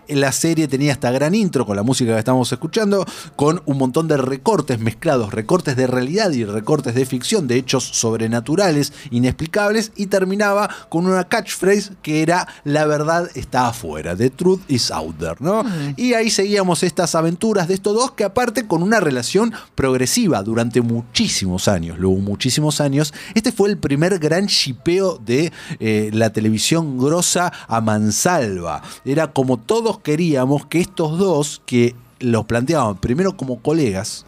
la 0.09 0.33
serie 0.33 0.69
tenía 0.69 0.93
esta 0.93 1.11
gran 1.11 1.35
intro 1.35 1.67
con 1.67 1.77
la 1.77 1.83
música 1.83 2.13
que 2.13 2.19
estamos 2.19 2.51
escuchando, 2.53 3.05
con 3.37 3.63
un 3.67 3.79
montón 3.79 4.09
de 4.09 4.17
recortes 4.17 4.79
mezclados, 4.81 5.33
recortes 5.33 5.77
de 5.77 5.87
realidad 5.87 6.31
y 6.33 6.45
recortes 6.45 6.95
de 6.95 7.07
ficción, 7.07 7.47
de 7.47 7.57
hechos 7.57 7.85
sobrenaturales, 7.85 8.93
inexplicables, 9.11 9.93
y 9.97 10.07
terminaba 10.07 10.69
con 10.89 11.07
una 11.07 11.29
catchphrase 11.29 11.93
que 12.03 12.23
era 12.23 12.49
la 12.65 12.87
verdad 12.87 13.29
está 13.35 13.69
afuera, 13.69 14.17
the 14.17 14.31
truth 14.31 14.61
is 14.69 14.91
out 14.91 15.19
there, 15.19 15.37
¿no? 15.41 15.65
Y 15.97 16.15
ahí 16.15 16.31
seguíamos 16.31 16.83
estas 16.83 17.15
aventuras 17.15 17.69
de 17.69 17.75
estos 17.75 17.95
dos 17.95 18.13
que 18.13 18.25
aparte 18.25 18.67
con 18.67 18.83
una 18.83 19.01
relación 19.01 19.53
progresiva 19.75 20.43
durante 20.43 20.81
muchísimos 20.81 21.69
años, 21.69 21.99
luego 21.99 22.17
muchísimos 22.17 22.81
años, 22.81 23.13
este 23.35 23.53
fue 23.53 23.69
el 23.69 23.79
primer 23.79 24.19
gran 24.19 24.47
shipeo 24.47 25.19
de 25.19 25.53
eh, 25.81 26.11
la 26.13 26.31
televisión 26.31 26.99
grosa 26.99 27.53
a 27.67 27.81
mansalva. 27.81 28.83
Era 29.05 29.33
como 29.33 29.59
todos 29.59 29.98
queríamos 30.03 30.67
que 30.67 30.81
estos 30.81 31.19
dos 31.19 31.63
que 31.67 31.95
los 32.21 32.45
planteaban 32.47 32.97
primero 32.97 33.37
como 33.37 33.61
colegas, 33.63 34.25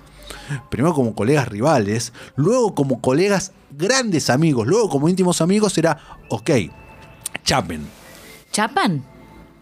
primero 0.70 0.94
como 0.94 1.14
colegas 1.14 1.48
rivales, 1.48 2.12
luego 2.36 2.74
como 2.74 3.00
colegas 3.00 3.52
grandes 3.70 4.30
amigos, 4.30 4.66
luego 4.66 4.88
como 4.88 5.08
íntimos 5.08 5.40
amigos, 5.40 5.76
era, 5.78 5.98
ok, 6.28 6.50
chapen, 7.44 7.86
¿Chapan? 8.52 9.04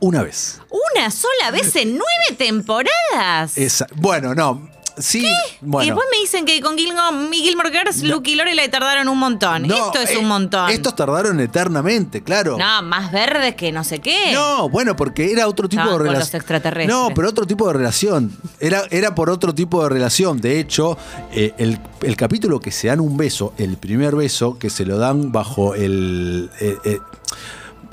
una 0.00 0.22
vez. 0.22 0.60
¿Una 0.94 1.10
sola 1.10 1.50
vez 1.52 1.74
en 1.76 1.90
nueve 1.98 2.36
temporadas? 2.38 3.56
Esa- 3.58 3.86
bueno, 3.96 4.34
no, 4.34 4.68
sí, 5.00 5.26
y 5.26 5.30
bueno. 5.60 5.86
después 5.86 6.06
me 6.10 6.18
dicen 6.20 6.44
que 6.44 6.60
con 6.60 6.76
Gilmore, 6.76 7.28
Gilmore 7.32 7.70
Girls, 7.70 8.02
Luke 8.02 8.30
y 8.30 8.34
Lorelai 8.34 8.70
tardaron 8.70 9.08
un 9.08 9.18
montón. 9.18 9.66
No, 9.66 9.86
Esto 9.86 10.00
es 10.00 10.10
eh, 10.10 10.18
un 10.18 10.26
montón. 10.26 10.70
Estos 10.70 10.94
tardaron 10.96 11.40
eternamente, 11.40 12.22
claro. 12.22 12.56
No, 12.58 12.82
más 12.82 13.12
verdes 13.12 13.54
que 13.54 13.72
no 13.72 13.84
sé 13.84 14.00
qué. 14.00 14.32
No, 14.32 14.68
bueno, 14.68 14.96
porque 14.96 15.30
era 15.32 15.48
otro 15.48 15.68
tipo 15.68 15.84
de 15.84 15.98
relación. 15.98 16.18
los 16.20 16.34
extraterrestres. 16.34 16.88
No, 16.88 17.10
pero 17.14 17.28
otro 17.28 17.46
tipo 17.46 17.66
de 17.68 17.74
relación. 17.74 18.32
Era, 18.60 18.82
era 18.90 19.14
por 19.14 19.30
otro 19.30 19.54
tipo 19.54 19.82
de 19.82 19.88
relación. 19.88 20.40
De 20.40 20.58
hecho, 20.60 20.98
eh, 21.32 21.54
el, 21.58 21.78
el 22.02 22.16
capítulo 22.16 22.60
que 22.60 22.70
se 22.70 22.88
dan 22.88 23.00
un 23.00 23.16
beso, 23.16 23.52
el 23.58 23.76
primer 23.76 24.16
beso, 24.16 24.58
que 24.58 24.70
se 24.70 24.84
lo 24.84 24.98
dan 24.98 25.32
bajo 25.32 25.74
el. 25.74 26.50
eh, 26.60 26.98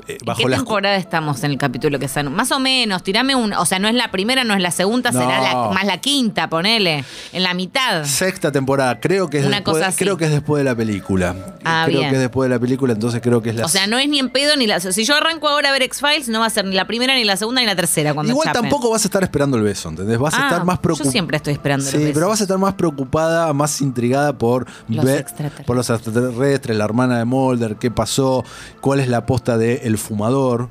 eh, 0.08 0.18
¿En 0.20 0.26
bajo 0.26 0.42
qué 0.42 0.48
las- 0.48 0.58
temporada 0.60 0.96
estamos 0.96 1.42
en 1.44 1.50
el 1.52 1.58
capítulo 1.58 1.98
que 1.98 2.06
están? 2.06 2.32
Más 2.34 2.50
o 2.52 2.58
menos, 2.58 3.02
tirame 3.02 3.34
un. 3.34 3.52
O 3.54 3.66
sea, 3.66 3.78
no 3.78 3.88
es 3.88 3.94
la 3.94 4.10
primera, 4.10 4.44
no 4.44 4.54
es 4.54 4.60
la 4.62 4.70
segunda, 4.70 5.10
No. 5.10 5.20
será 5.20 5.40
la- 5.40 5.70
más 5.72 5.84
la 5.84 5.98
quinta, 5.98 6.48
ponele. 6.48 7.04
En 7.32 7.42
la 7.42 7.54
mitad. 7.54 8.04
Sexta 8.04 8.50
temporada, 8.52 8.98
creo 9.00 9.28
que 9.28 9.38
es 9.38 9.46
Una 9.46 9.56
después, 9.56 9.76
cosa 9.78 9.88
así. 9.88 9.98
creo 10.04 10.16
que 10.16 10.26
es 10.26 10.30
después 10.30 10.60
de 10.60 10.64
la 10.64 10.74
película. 10.74 11.34
Ah, 11.64 11.84
creo 11.86 11.98
bien. 12.00 12.10
que 12.10 12.16
es 12.16 12.22
después 12.22 12.48
de 12.48 12.54
la 12.54 12.60
película, 12.60 12.92
entonces 12.92 13.20
creo 13.20 13.42
que 13.42 13.50
es 13.50 13.56
la 13.56 13.64
O 13.64 13.68
sea, 13.68 13.86
no 13.86 13.98
es 13.98 14.08
ni 14.08 14.18
en 14.18 14.30
pedo 14.30 14.56
ni 14.56 14.66
la. 14.66 14.80
Si 14.80 15.04
yo 15.04 15.14
arranco 15.16 15.48
ahora 15.48 15.70
a 15.70 15.72
ver 15.72 15.82
X-Files, 15.82 16.28
no 16.28 16.40
va 16.40 16.46
a 16.46 16.50
ser 16.50 16.64
ni 16.64 16.74
la 16.76 16.86
primera, 16.86 17.14
ni 17.14 17.24
la 17.24 17.36
segunda, 17.36 17.60
ni 17.60 17.66
la 17.66 17.76
tercera 17.76 18.14
cuando 18.14 18.30
Igual 18.32 18.46
chapen. 18.46 18.62
tampoco 18.62 18.90
vas 18.90 19.04
a 19.04 19.08
estar 19.08 19.22
esperando 19.22 19.56
el 19.56 19.62
beso, 19.62 19.88
¿entendés? 19.88 20.18
Vas 20.18 20.34
a 20.34 20.44
Ah, 20.44 20.48
estar 20.48 20.64
más 20.64 20.76
yo 20.76 20.82
preocupada. 20.82 21.10
siempre 21.10 21.36
estoy 21.36 21.52
esperando 21.54 21.84
los 21.84 21.90
Sí, 21.92 21.98
besos. 21.98 22.14
pero 22.14 22.28
vas 22.28 22.40
a 22.40 22.44
estar 22.44 22.58
más 22.58 22.74
preocupada, 22.74 23.52
más 23.52 23.80
intrigada 23.80 24.32
por 24.36 24.66
Los 24.88 25.04
ver 25.04 25.26
por 25.66 25.76
los 25.76 25.88
extraterrestres, 25.90 26.76
la 26.76 26.84
hermana 26.84 27.18
de 27.18 27.24
Mulder, 27.24 27.76
qué 27.76 27.90
pasó, 27.90 28.44
cuál 28.80 29.00
es 29.00 29.08
la 29.08 29.18
aposta 29.18 29.58
de 29.58 29.80
Fumador. 29.96 30.68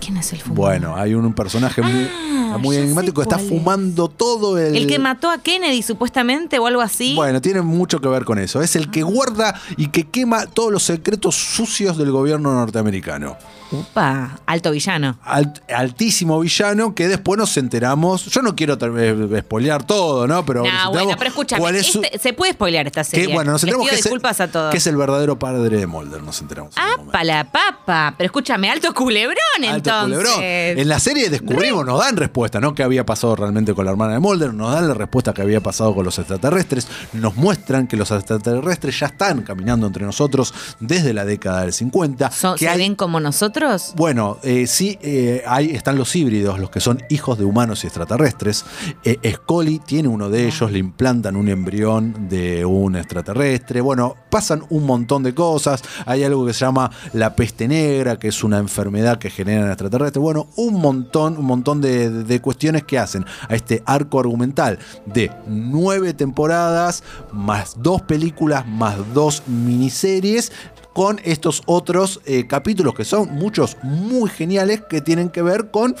¿Quién 0.00 0.16
es 0.16 0.32
el 0.32 0.40
fumador? 0.40 0.56
Bueno, 0.56 0.96
hay 0.96 1.14
un 1.14 1.32
personaje 1.34 1.82
muy, 1.82 2.08
Ah, 2.52 2.58
muy 2.58 2.76
enigmático, 2.76 3.22
está 3.22 3.36
cuál 3.36 3.44
es. 3.46 3.48
fumando 3.50 4.08
todo 4.08 4.58
el. 4.58 4.76
El 4.76 4.86
que 4.88 4.98
mató 4.98 5.30
a 5.30 5.38
Kennedy, 5.38 5.82
supuestamente, 5.82 6.58
o 6.58 6.66
algo 6.66 6.80
así. 6.80 7.14
Bueno, 7.14 7.40
tiene 7.40 7.60
mucho 7.62 8.00
que 8.00 8.08
ver 8.08 8.24
con 8.24 8.38
eso. 8.40 8.60
Es 8.60 8.74
el 8.74 8.90
que 8.90 9.02
guarda 9.04 9.54
y 9.76 9.88
que 9.88 10.08
quema 10.08 10.46
todos 10.46 10.72
los 10.72 10.82
secretos 10.82 11.36
sucios 11.36 11.96
del 11.96 12.10
gobierno 12.10 12.52
norteamericano. 12.52 13.36
Upa, 13.72 14.40
alto 14.46 14.72
villano. 14.72 15.16
Alt- 15.24 15.60
altísimo 15.72 16.40
villano 16.40 16.92
que 16.92 17.06
después 17.06 17.38
nos 17.38 17.56
enteramos. 17.56 18.24
Yo 18.26 18.42
no 18.42 18.56
quiero 18.56 18.76
ter- 18.76 18.90
eh, 18.96 19.42
todo, 19.86 20.26
¿no? 20.26 20.44
Pero 20.44 20.64
No, 20.64 20.90
bueno, 20.90 21.14
pero 21.16 21.28
escúchame, 21.30 21.60
cuál 21.60 21.76
es 21.76 21.86
su- 21.86 22.02
este- 22.02 22.18
se 22.18 22.32
puede 22.32 22.52
spoilear 22.54 22.86
esta 22.88 23.02
que, 23.04 23.10
serie. 23.10 23.32
bueno, 23.32 23.52
nos 23.52 23.62
enteramos 23.62 23.88
que 23.88 23.94
es, 23.94 24.40
a 24.40 24.48
todos. 24.50 24.72
que 24.72 24.78
es 24.78 24.86
el 24.88 24.96
verdadero 24.96 25.38
padre 25.38 25.76
de 25.76 25.86
Mulder, 25.86 26.20
nos 26.20 26.40
enteramos. 26.40 26.74
momento. 26.76 27.10
¡Apa 27.10 27.22
la 27.22 27.44
papa! 27.44 28.14
Pero 28.18 28.26
escúchame, 28.26 28.68
alto 28.70 28.92
culebrón 28.92 29.36
Alto 29.68 29.89
En 30.80 30.88
la 30.88 30.98
serie 30.98 31.28
descubrimos, 31.30 31.84
nos 31.86 31.98
dan 32.00 32.16
respuesta, 32.16 32.60
¿no? 32.60 32.74
¿Qué 32.74 32.82
había 32.82 33.04
pasado 33.04 33.36
realmente 33.36 33.74
con 33.74 33.84
la 33.84 33.90
hermana 33.90 34.14
de 34.14 34.20
Mulder? 34.20 34.54
Nos 34.54 34.72
dan 34.72 34.88
la 34.88 34.94
respuesta 34.94 35.32
que 35.32 35.42
había 35.42 35.60
pasado 35.60 35.94
con 35.94 36.04
los 36.04 36.18
extraterrestres. 36.18 36.86
Nos 37.12 37.36
muestran 37.36 37.86
que 37.86 37.96
los 37.96 38.10
extraterrestres 38.10 38.98
ya 39.00 39.06
están 39.06 39.42
caminando 39.42 39.86
entre 39.86 40.04
nosotros 40.04 40.52
desde 40.80 41.12
la 41.12 41.24
década 41.24 41.62
del 41.62 41.72
50. 41.72 42.30
Son- 42.30 42.54
que 42.56 42.64
¿Se 42.64 42.68
hay- 42.68 42.78
ven 42.78 42.94
como 42.94 43.20
nosotros? 43.20 43.92
Bueno, 43.96 44.38
eh, 44.42 44.66
sí, 44.66 44.98
eh, 45.02 45.42
ahí 45.46 45.70
están 45.70 45.96
los 45.96 46.14
híbridos, 46.16 46.58
los 46.58 46.70
que 46.70 46.80
son 46.80 47.02
hijos 47.10 47.38
de 47.38 47.44
humanos 47.44 47.84
y 47.84 47.86
extraterrestres. 47.86 48.64
Eh, 49.04 49.18
Scully 49.34 49.78
tiene 49.80 50.08
uno 50.08 50.28
de 50.30 50.46
ellos, 50.46 50.70
le 50.70 50.78
implantan 50.78 51.36
un 51.36 51.48
embrión 51.48 52.28
de 52.28 52.64
un 52.64 52.96
extraterrestre. 52.96 53.80
Bueno, 53.80 54.16
pasan 54.30 54.62
un 54.70 54.86
montón 54.86 55.22
de 55.22 55.34
cosas. 55.34 55.82
Hay 56.06 56.24
algo 56.24 56.46
que 56.46 56.52
se 56.52 56.64
llama 56.64 56.90
la 57.12 57.34
peste 57.34 57.68
negra, 57.68 58.18
que 58.18 58.28
es 58.28 58.42
una 58.44 58.58
enfermedad 58.58 59.18
que 59.18 59.30
generan 59.30 59.70
extraterrestres. 59.80 60.22
Bueno, 60.22 60.48
un 60.56 60.74
montón, 60.74 61.38
un 61.38 61.44
montón 61.44 61.80
de, 61.80 62.10
de 62.10 62.40
cuestiones 62.40 62.84
que 62.84 62.98
hacen 62.98 63.24
a 63.48 63.54
este 63.54 63.82
arco 63.86 64.20
argumental 64.20 64.78
de 65.06 65.30
nueve 65.46 66.12
temporadas, 66.14 67.02
más 67.32 67.76
dos 67.80 68.02
películas, 68.02 68.66
más 68.66 68.96
dos 69.14 69.42
miniseries 69.46 70.52
con 70.92 71.20
estos 71.24 71.62
otros 71.66 72.20
eh, 72.26 72.46
capítulos 72.46 72.94
que 72.94 73.04
son 73.04 73.32
muchos 73.34 73.76
muy 73.82 74.28
geniales 74.28 74.82
que 74.88 75.00
tienen 75.00 75.30
que 75.30 75.42
ver 75.42 75.70
con 75.70 75.94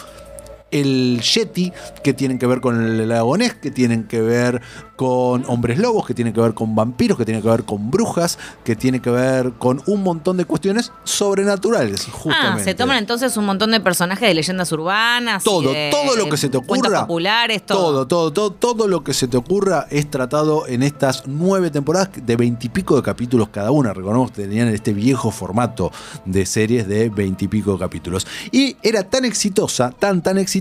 el 0.70 1.20
Yeti, 1.20 1.72
que 2.02 2.12
tienen 2.12 2.38
que 2.38 2.46
ver 2.46 2.60
con 2.60 2.82
el 2.82 3.08
lagonés, 3.08 3.54
que 3.54 3.70
tienen 3.70 4.04
que 4.04 4.20
ver 4.20 4.60
con 4.96 5.44
hombres 5.48 5.78
lobos, 5.78 6.06
que 6.06 6.12
tienen 6.12 6.34
que 6.34 6.40
ver 6.40 6.52
con 6.52 6.74
vampiros, 6.74 7.16
que 7.16 7.24
tienen 7.24 7.42
que 7.42 7.48
ver 7.48 7.64
con 7.64 7.90
brujas, 7.90 8.38
que 8.64 8.76
tiene 8.76 9.00
que 9.00 9.08
ver 9.08 9.52
con 9.52 9.82
un 9.86 10.02
montón 10.02 10.36
de 10.36 10.44
cuestiones 10.44 10.92
sobrenaturales, 11.04 12.04
justamente. 12.04 12.60
Ah, 12.60 12.64
se 12.64 12.74
toman 12.74 12.98
entonces 12.98 13.36
un 13.38 13.46
montón 13.46 13.70
de 13.70 13.80
personajes 13.80 14.28
de 14.28 14.34
leyendas 14.34 14.70
urbanas. 14.72 15.42
Todo, 15.42 15.72
de 15.72 15.90
todo 15.90 16.16
lo 16.16 16.28
que 16.28 16.36
se 16.36 16.50
te 16.50 16.58
ocurra. 16.58 17.00
populares, 17.00 17.64
todo. 17.64 17.78
Todo, 17.78 18.06
todo, 18.06 18.32
todo, 18.32 18.50
todo 18.52 18.88
lo 18.88 19.02
que 19.02 19.14
se 19.14 19.26
te 19.26 19.36
ocurra 19.36 19.86
es 19.90 20.10
tratado 20.10 20.66
en 20.66 20.82
estas 20.82 21.24
nueve 21.26 21.70
temporadas 21.70 22.10
de 22.14 22.36
veintipico 22.36 22.96
de 22.96 23.02
capítulos 23.02 23.48
cada 23.48 23.70
una. 23.70 23.94
Recordemos 23.94 24.32
que 24.32 24.42
tenían 24.42 24.68
este 24.68 24.92
viejo 24.92 25.30
formato 25.30 25.90
de 26.26 26.44
series 26.44 26.86
de 26.86 27.08
veintipico 27.08 27.78
capítulos. 27.78 28.26
Y 28.52 28.76
era 28.82 29.02
tan 29.04 29.24
exitosa, 29.24 29.90
tan, 29.90 30.22
tan 30.22 30.36
exitosa, 30.36 30.59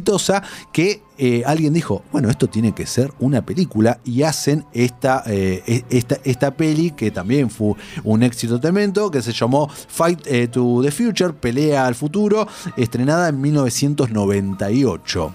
que 0.72 1.02
eh, 1.18 1.44
alguien 1.46 1.74
dijo, 1.74 2.04
bueno, 2.12 2.30
esto 2.30 2.48
tiene 2.48 2.74
que 2.74 2.86
ser 2.86 3.12
una 3.20 3.46
película 3.46 4.00
y 4.06 4.24
hacen 4.24 4.66
esta, 4.74 5.24
eh, 5.28 5.62
e- 5.68 5.84
esta, 5.90 6.18
esta 6.24 6.52
peli 6.52 6.92
que 6.92 7.12
también 7.12 7.50
fue 7.50 7.74
un 8.04 8.24
éxito 8.24 8.60
tremendo, 8.60 9.12
que 9.12 9.22
se 9.22 9.34
llamó 9.34 9.70
Fight 9.70 10.26
eh, 10.26 10.48
to 10.48 10.82
the 10.82 10.92
Future, 10.92 11.34
Pelea 11.34 11.86
al 11.86 11.96
Futuro, 11.96 12.48
estrenada 12.78 13.30
en 13.30 13.42
1998. 13.42 15.34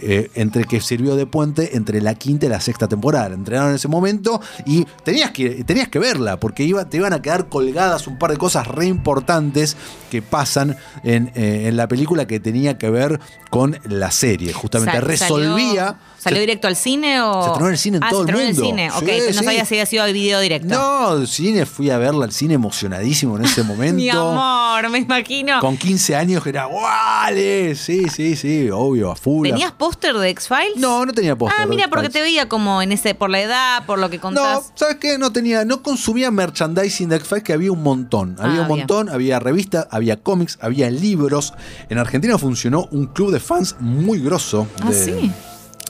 Eh, 0.00 0.30
entre 0.34 0.64
que 0.64 0.80
sirvió 0.80 1.16
de 1.16 1.26
puente 1.26 1.76
entre 1.76 2.00
la 2.00 2.14
quinta 2.14 2.46
y 2.46 2.48
la 2.48 2.60
sexta 2.60 2.88
temporada. 2.88 3.34
Entrenaron 3.34 3.70
en 3.70 3.76
ese 3.76 3.88
momento 3.88 4.40
y 4.66 4.84
tenías 5.04 5.30
que, 5.30 5.64
tenías 5.64 5.88
que 5.88 5.98
verla 5.98 6.38
porque 6.38 6.64
iba, 6.64 6.84
te 6.84 6.96
iban 6.96 7.12
a 7.12 7.22
quedar 7.22 7.48
colgadas 7.48 8.06
un 8.06 8.18
par 8.18 8.30
de 8.30 8.36
cosas 8.36 8.66
re 8.66 8.86
importantes 8.86 9.76
que 10.10 10.22
pasan 10.22 10.76
en, 11.02 11.30
eh, 11.34 11.68
en 11.68 11.76
la 11.76 11.88
película 11.88 12.26
que 12.26 12.40
tenía 12.40 12.78
que 12.78 12.90
ver 12.90 13.20
con 13.50 13.78
la 13.84 14.10
serie. 14.10 14.52
Justamente 14.52 15.00
resolvía. 15.00 15.84
¿Salió, 15.84 16.13
salió 16.24 16.36
se- 16.38 16.40
directo 16.40 16.66
al 16.68 16.76
cine 16.76 17.20
o.? 17.22 17.42
Se 17.42 17.48
estrenó 17.48 17.66
en 17.68 17.72
el 17.72 17.78
cine 17.78 17.96
en 17.98 18.04
ah, 18.04 18.10
todo 18.10 18.24
se 18.24 18.30
el 18.30 18.36
mundo. 18.36 18.50
en 18.50 18.56
el 18.56 18.64
cine. 18.64 18.90
Ok, 18.90 18.98
Sí, 19.04 19.20
no 19.34 19.38
sí. 19.40 19.44
sabía 19.44 19.64
si 19.64 19.74
había 19.74 19.86
sido 19.86 20.04
video 20.06 20.40
directo. 20.40 20.68
No, 20.68 21.12
el 21.18 21.28
cine, 21.28 21.66
fui 21.66 21.90
a 21.90 21.98
verla 21.98 22.24
al 22.24 22.32
cine 22.32 22.54
emocionadísimo 22.54 23.36
en 23.36 23.44
ese 23.44 23.62
momento. 23.64 23.96
Mi 23.96 24.08
amor, 24.10 24.88
me 24.90 24.98
imagino. 24.98 25.60
Con 25.60 25.76
15 25.76 26.16
años 26.16 26.42
que 26.42 26.48
era 26.50 26.66
¡Wale! 26.66 27.74
Sí, 27.76 28.08
sí, 28.08 28.36
sí, 28.36 28.68
obvio, 28.70 29.10
a 29.10 29.16
full. 29.16 29.48
¿Tenías 29.48 29.72
póster 29.72 30.14
de 30.16 30.28
X-Files? 30.30 30.76
No, 30.76 31.04
no 31.06 31.12
tenía 31.12 31.36
póster. 31.36 31.60
Ah, 31.62 31.66
mira, 31.66 31.88
porque 31.88 32.08
te 32.08 32.20
veía 32.20 32.48
como 32.48 32.82
en 32.82 32.92
ese, 32.92 33.14
por 33.14 33.30
la 33.30 33.40
edad, 33.40 33.86
por 33.86 33.98
lo 33.98 34.10
que 34.10 34.16
No, 34.16 34.22
contás. 34.22 34.72
¿sabes 34.74 34.96
qué? 34.96 35.18
No 35.18 35.32
tenía, 35.32 35.64
no 35.64 35.82
consumía 35.82 36.30
merchandising 36.30 37.08
de 37.08 37.16
X-Files, 37.16 37.44
que 37.44 37.52
había 37.52 37.72
un 37.72 37.82
montón. 37.82 38.36
Había 38.38 38.60
Ah, 38.60 38.62
un 38.62 38.68
montón, 38.68 39.08
había 39.08 39.38
revistas, 39.40 39.86
había 39.90 40.16
cómics, 40.16 40.58
había 40.60 40.90
libros. 40.90 41.52
En 41.88 41.98
Argentina 41.98 42.38
funcionó 42.38 42.88
un 42.90 43.06
club 43.06 43.32
de 43.32 43.40
fans 43.40 43.76
muy 43.80 44.20
grosso. 44.20 44.66
Ah, 44.82 44.90
de, 44.90 45.04
sí. 45.04 45.32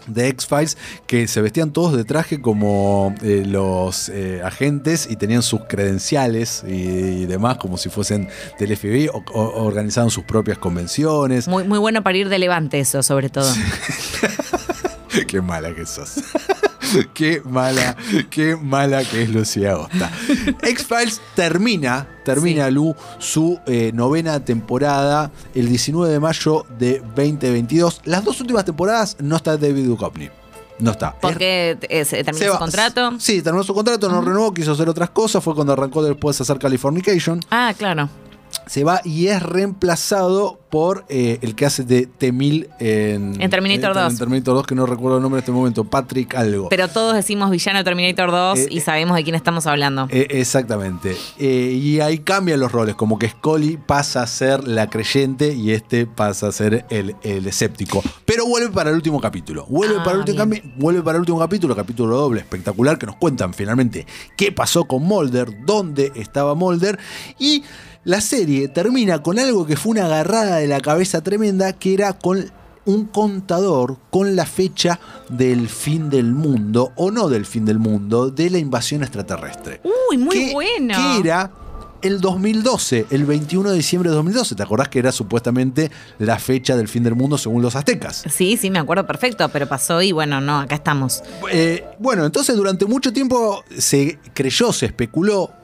De 0.07 0.29
X-Files 0.29 0.77
que 1.07 1.27
se 1.29 1.41
vestían 1.41 1.73
todos 1.73 1.97
de 1.97 2.05
traje 2.05 2.41
como 2.41 3.15
eh, 3.23 3.45
los 3.47 4.09
eh, 4.09 4.41
agentes 4.45 5.07
y 5.11 5.17
tenían 5.17 5.43
sus 5.43 5.63
credenciales 5.69 6.63
y, 6.67 6.73
y 6.73 7.27
demás 7.27 7.57
como 7.59 7.79
si 7.79 7.89
fuesen 7.89 8.29
del 8.59 8.77
FBI 8.77 9.09
o, 9.09 9.23
o- 9.33 9.65
organizaban 9.65 10.11
sus 10.11 10.25
propias 10.25 10.59
convenciones. 10.59 11.49
Muy, 11.49 11.65
muy 11.65 11.79
bueno 11.79 12.03
para 12.03 12.17
ir 12.19 12.29
de 12.29 12.39
levante 12.39 12.81
eso, 12.81 13.03
sobre 13.03 13.29
todo. 13.31 13.51
qué 15.29 15.41
mala 15.41 15.75
que 15.75 15.87
sos. 15.87 16.15
qué 17.15 17.43
mala, 17.45 17.97
qué 18.31 18.57
mala 18.57 19.05
que 19.05 19.23
es 19.23 19.31
Lucía 19.31 19.73
Agosta. 19.73 20.11
X-Files 20.63 21.21
termina, 21.35 22.07
termina 22.25 22.67
Sí. 22.69 22.73
Lu, 22.73 22.95
su 23.19 23.59
eh, 23.67 23.91
novena 23.95 24.45
temporada 24.45 25.31
el 25.55 25.69
19 25.69 26.13
de 26.13 26.21
mayo 26.21 26.65
de 26.79 27.01
2022. 27.15 28.01
Las 28.05 28.25
dos 28.25 28.41
últimas 28.41 28.65
temporadas 28.65 29.17
no 29.21 29.37
está 29.37 29.57
David 29.57 29.87
Duchovny. 29.87 30.31
No 30.81 30.91
está. 30.91 31.09
Es- 31.11 31.15
Porque 31.21 31.79
eh, 31.83 32.05
se 32.05 32.25
terminó 32.25 32.39
se 32.39 32.47
su 32.47 32.53
va- 32.53 32.59
contrato. 32.59 33.13
Sí, 33.21 33.43
terminó 33.43 33.63
su 33.63 33.73
contrato, 33.75 34.09
no 34.09 34.21
renovó, 34.21 34.53
quiso 34.53 34.73
hacer 34.73 34.89
otras 34.89 35.11
cosas. 35.11 35.43
Fue 35.45 35.55
cuando 35.55 35.73
arrancó 35.73 36.03
después 36.03 36.41
a 36.41 36.43
hacer 36.43 36.59
Californication. 36.59 37.41
Ah, 37.51 37.73
claro. 37.79 38.09
Se 38.67 38.85
va 38.85 39.01
y 39.05 39.27
es 39.29 39.43
reemplazado 39.43 40.59
por 40.71 41.05
eh, 41.09 41.39
el 41.43 41.55
que 41.55 41.67
hace 41.67 41.85
de 41.85 42.07
T-1000 42.07 42.69
en, 42.81 43.41
En 43.41 43.51
Terminator 43.51 43.91
en- 43.97 44.03
2. 44.05 44.13
En 44.13 44.19
Terminator 44.19 44.55
2, 44.57 44.67
que 44.67 44.75
no 44.75 44.87
recuerdo 44.87 45.19
el 45.19 45.23
nombre 45.23 45.39
en 45.39 45.43
este 45.43 45.53
momento. 45.53 45.85
Patrick 45.85 46.35
algo. 46.35 46.69
Pero 46.69 46.89
todos 46.89 47.15
decimos 47.15 47.51
villano 47.51 47.79
de 47.79 47.85
Terminator 47.85 48.31
2 48.31 48.59
Eh, 48.59 48.69
y 48.71 48.81
sabemos 48.81 49.17
de 49.17 49.23
quién 49.23 49.37
estamos 49.37 49.67
hablando. 49.67 50.09
Eh, 50.11 50.27
exactamente. 50.31 51.17
Y 51.39 52.01
ahí 52.01 52.19
cambian 52.19 52.59
los 52.59 52.73
roles, 52.73 52.95
como 52.97 53.19
que 53.19 53.29
Scully 53.29 53.77
pasa 53.77 54.23
a 54.23 54.27
ser 54.27 54.67
la 54.67 54.89
creyente 54.91 55.53
y 55.55 55.71
este 55.73 56.07
pasa 56.07 56.49
a 56.49 56.53
ser 56.53 56.87
el, 56.91 57.15
el 57.23 57.47
escéptico. 57.47 58.03
Pero 58.25 58.47
vuelve 58.47 58.71
para 58.71 58.91
el 58.91 58.97
último 58.97 59.21
capítulo. 59.21 59.67
Vuelve, 59.69 59.97
Ah, 59.99 60.03
para 60.03 60.15
el 60.15 60.19
último 60.21 60.45
vuelve 60.77 61.03
para 61.03 61.17
el 61.17 61.21
último 61.21 61.39
capítulo, 61.39 61.77
capítulo 61.77 62.17
doble, 62.17 62.41
espectacular, 62.41 62.99
que 62.99 63.07
nos 63.07 63.17
cuentan 63.17 63.55
finalmente 63.55 64.07
qué 64.37 64.51
pasó 64.51 64.85
con 64.85 65.03
Mulder, 65.05 65.65
dónde 65.65 66.11
estaba 66.17 66.55
Mulder. 66.55 66.99
Y 67.39 67.63
la 68.05 68.21
serie 68.21 68.69
termina 68.69 69.23
con 69.23 69.39
algo 69.39 69.67
que 69.67 69.77
fue 69.77 69.93
una 69.93 70.07
agarrada 70.07 70.57
de 70.57 70.67
la 70.69 70.81
cabeza 70.81 71.23
tremenda, 71.23 71.73
que 71.73 71.95
era 71.95 72.13
con 72.15 72.51
un 72.87 73.07
contador 73.07 73.97
con 74.11 74.37
la 74.37 74.45
fecha 74.45 75.01
del 75.31 75.69
fin 75.71 76.11
del 76.11 76.33
mundo, 76.35 76.93
o 76.97 77.11
no 77.11 77.29
del 77.29 77.47
fin 77.47 77.65
del 77.65 77.79
mundo, 77.79 78.31
de 78.31 78.51
la 78.51 78.59
invasión 78.59 79.03
extraterrestre. 79.03 79.81
Uy, 80.11 80.19
muy 80.19 80.37
que- 80.49 80.53
bueno. 80.53 80.95
Que 80.95 81.21
era 81.27 81.51
el 82.03 82.21
2012, 82.21 83.07
el 83.09 83.25
21 83.25 83.71
de 83.71 83.77
diciembre 83.77 84.11
de 84.11 84.17
2012. 84.17 84.55
¿Te 84.55 84.63
acordás 84.63 84.91
que 84.91 84.99
era 84.99 85.11
supuestamente 85.13 85.91
la 86.19 86.39
fecha 86.39 86.77
del 86.77 86.87
fin 86.89 87.03
del 87.03 87.15
mundo 87.15 87.39
según 87.39 87.63
los 87.63 87.75
aztecas? 87.75 88.23
Sí, 88.31 88.59
sí, 88.59 88.69
me 88.71 88.79
acuerdo 88.79 89.07
perfecto, 89.07 89.49
pero 89.49 89.67
pasó 89.67 90.03
y 90.03 90.13
bueno, 90.13 90.43
no, 90.43 90.59
acá 90.61 90.75
estamos. 90.75 91.23
Eh, 91.51 91.83
bueno, 91.99 92.27
entonces 92.27 92.55
durante 92.55 92.85
mucho 92.85 93.15
tiempo 93.15 93.65
se 93.79 94.19
creyó, 94.35 94.71
se 94.75 94.85
especuló, 94.85 95.51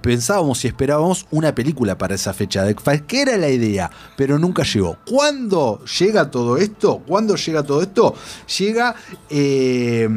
pensábamos 0.00 0.64
y 0.64 0.68
esperábamos 0.68 1.26
una 1.30 1.54
película 1.54 1.98
para 1.98 2.14
esa 2.14 2.32
fecha 2.32 2.62
de 2.64 2.74
que 3.06 3.22
era 3.22 3.36
la 3.36 3.48
idea, 3.48 3.90
pero 4.16 4.38
nunca 4.38 4.62
llegó. 4.62 4.96
¿Cuándo 5.08 5.82
llega 5.98 6.30
todo 6.30 6.56
esto? 6.56 7.02
¿Cuándo 7.06 7.34
llega 7.36 7.62
todo 7.62 7.82
esto? 7.82 8.14
Llega 8.58 8.94
eh, 9.28 10.08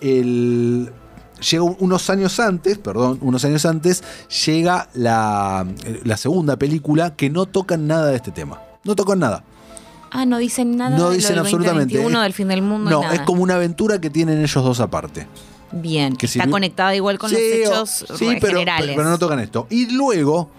el 0.00 0.90
llega 1.50 1.62
un- 1.62 1.76
unos 1.80 2.08
años 2.10 2.38
antes, 2.40 2.78
perdón, 2.78 3.18
unos 3.20 3.44
años 3.44 3.64
antes, 3.66 4.02
llega 4.46 4.88
la, 4.94 5.66
la 6.04 6.16
segunda 6.16 6.56
película 6.56 7.14
que 7.16 7.30
no 7.30 7.46
tocan 7.46 7.86
nada 7.86 8.06
de 8.08 8.16
este 8.16 8.30
tema. 8.30 8.60
No 8.84 8.94
tocan 8.96 9.18
nada. 9.18 9.44
Ah, 10.10 10.24
no 10.26 10.38
dicen 10.38 10.76
nada. 10.76 10.90
No 10.96 11.04
de 11.04 11.10
lo 11.10 11.10
dicen 11.16 11.30
del 11.30 11.38
absolutamente. 11.40 11.94
2021, 11.94 12.18
Es- 12.18 12.22
del 12.24 12.32
fin 12.32 12.48
del 12.48 12.62
mundo. 12.62 12.90
No, 12.90 13.02
nada. 13.02 13.14
es 13.14 13.20
como 13.22 13.42
una 13.42 13.54
aventura 13.56 14.00
que 14.00 14.10
tienen 14.10 14.38
ellos 14.40 14.62
dos 14.64 14.80
aparte. 14.80 15.26
Bien, 15.74 16.16
que 16.16 16.26
está 16.26 16.48
conectada 16.48 16.94
igual 16.94 17.18
con 17.18 17.30
Sí, 17.30 17.36
los 17.36 17.68
o- 17.68 17.72
hechos 17.72 18.18
sí, 18.18 18.26
pero, 18.40 18.58
generales. 18.58 18.92
pero 18.96 19.08
no 19.08 19.18
tocan 19.18 19.40
esto. 19.40 19.66
Y 19.70 19.86
luego 19.92 20.50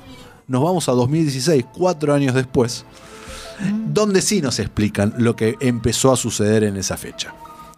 nos 0.48 0.62
vamos 0.64 0.88
a 0.90 0.92
2016, 0.94 1.66
cuatro 1.74 2.14
años 2.14 2.34
después, 2.36 2.86
Mm. 3.60 3.94
donde 3.94 4.22
sí 4.22 4.42
nos 4.42 4.60
explican 4.60 5.14
lo 5.18 5.36
que 5.36 5.56
empezó 5.62 6.12
a 6.12 6.18
suceder 6.18 6.64
en 6.64 6.78
esa 6.78 6.98
fecha. 6.98 7.34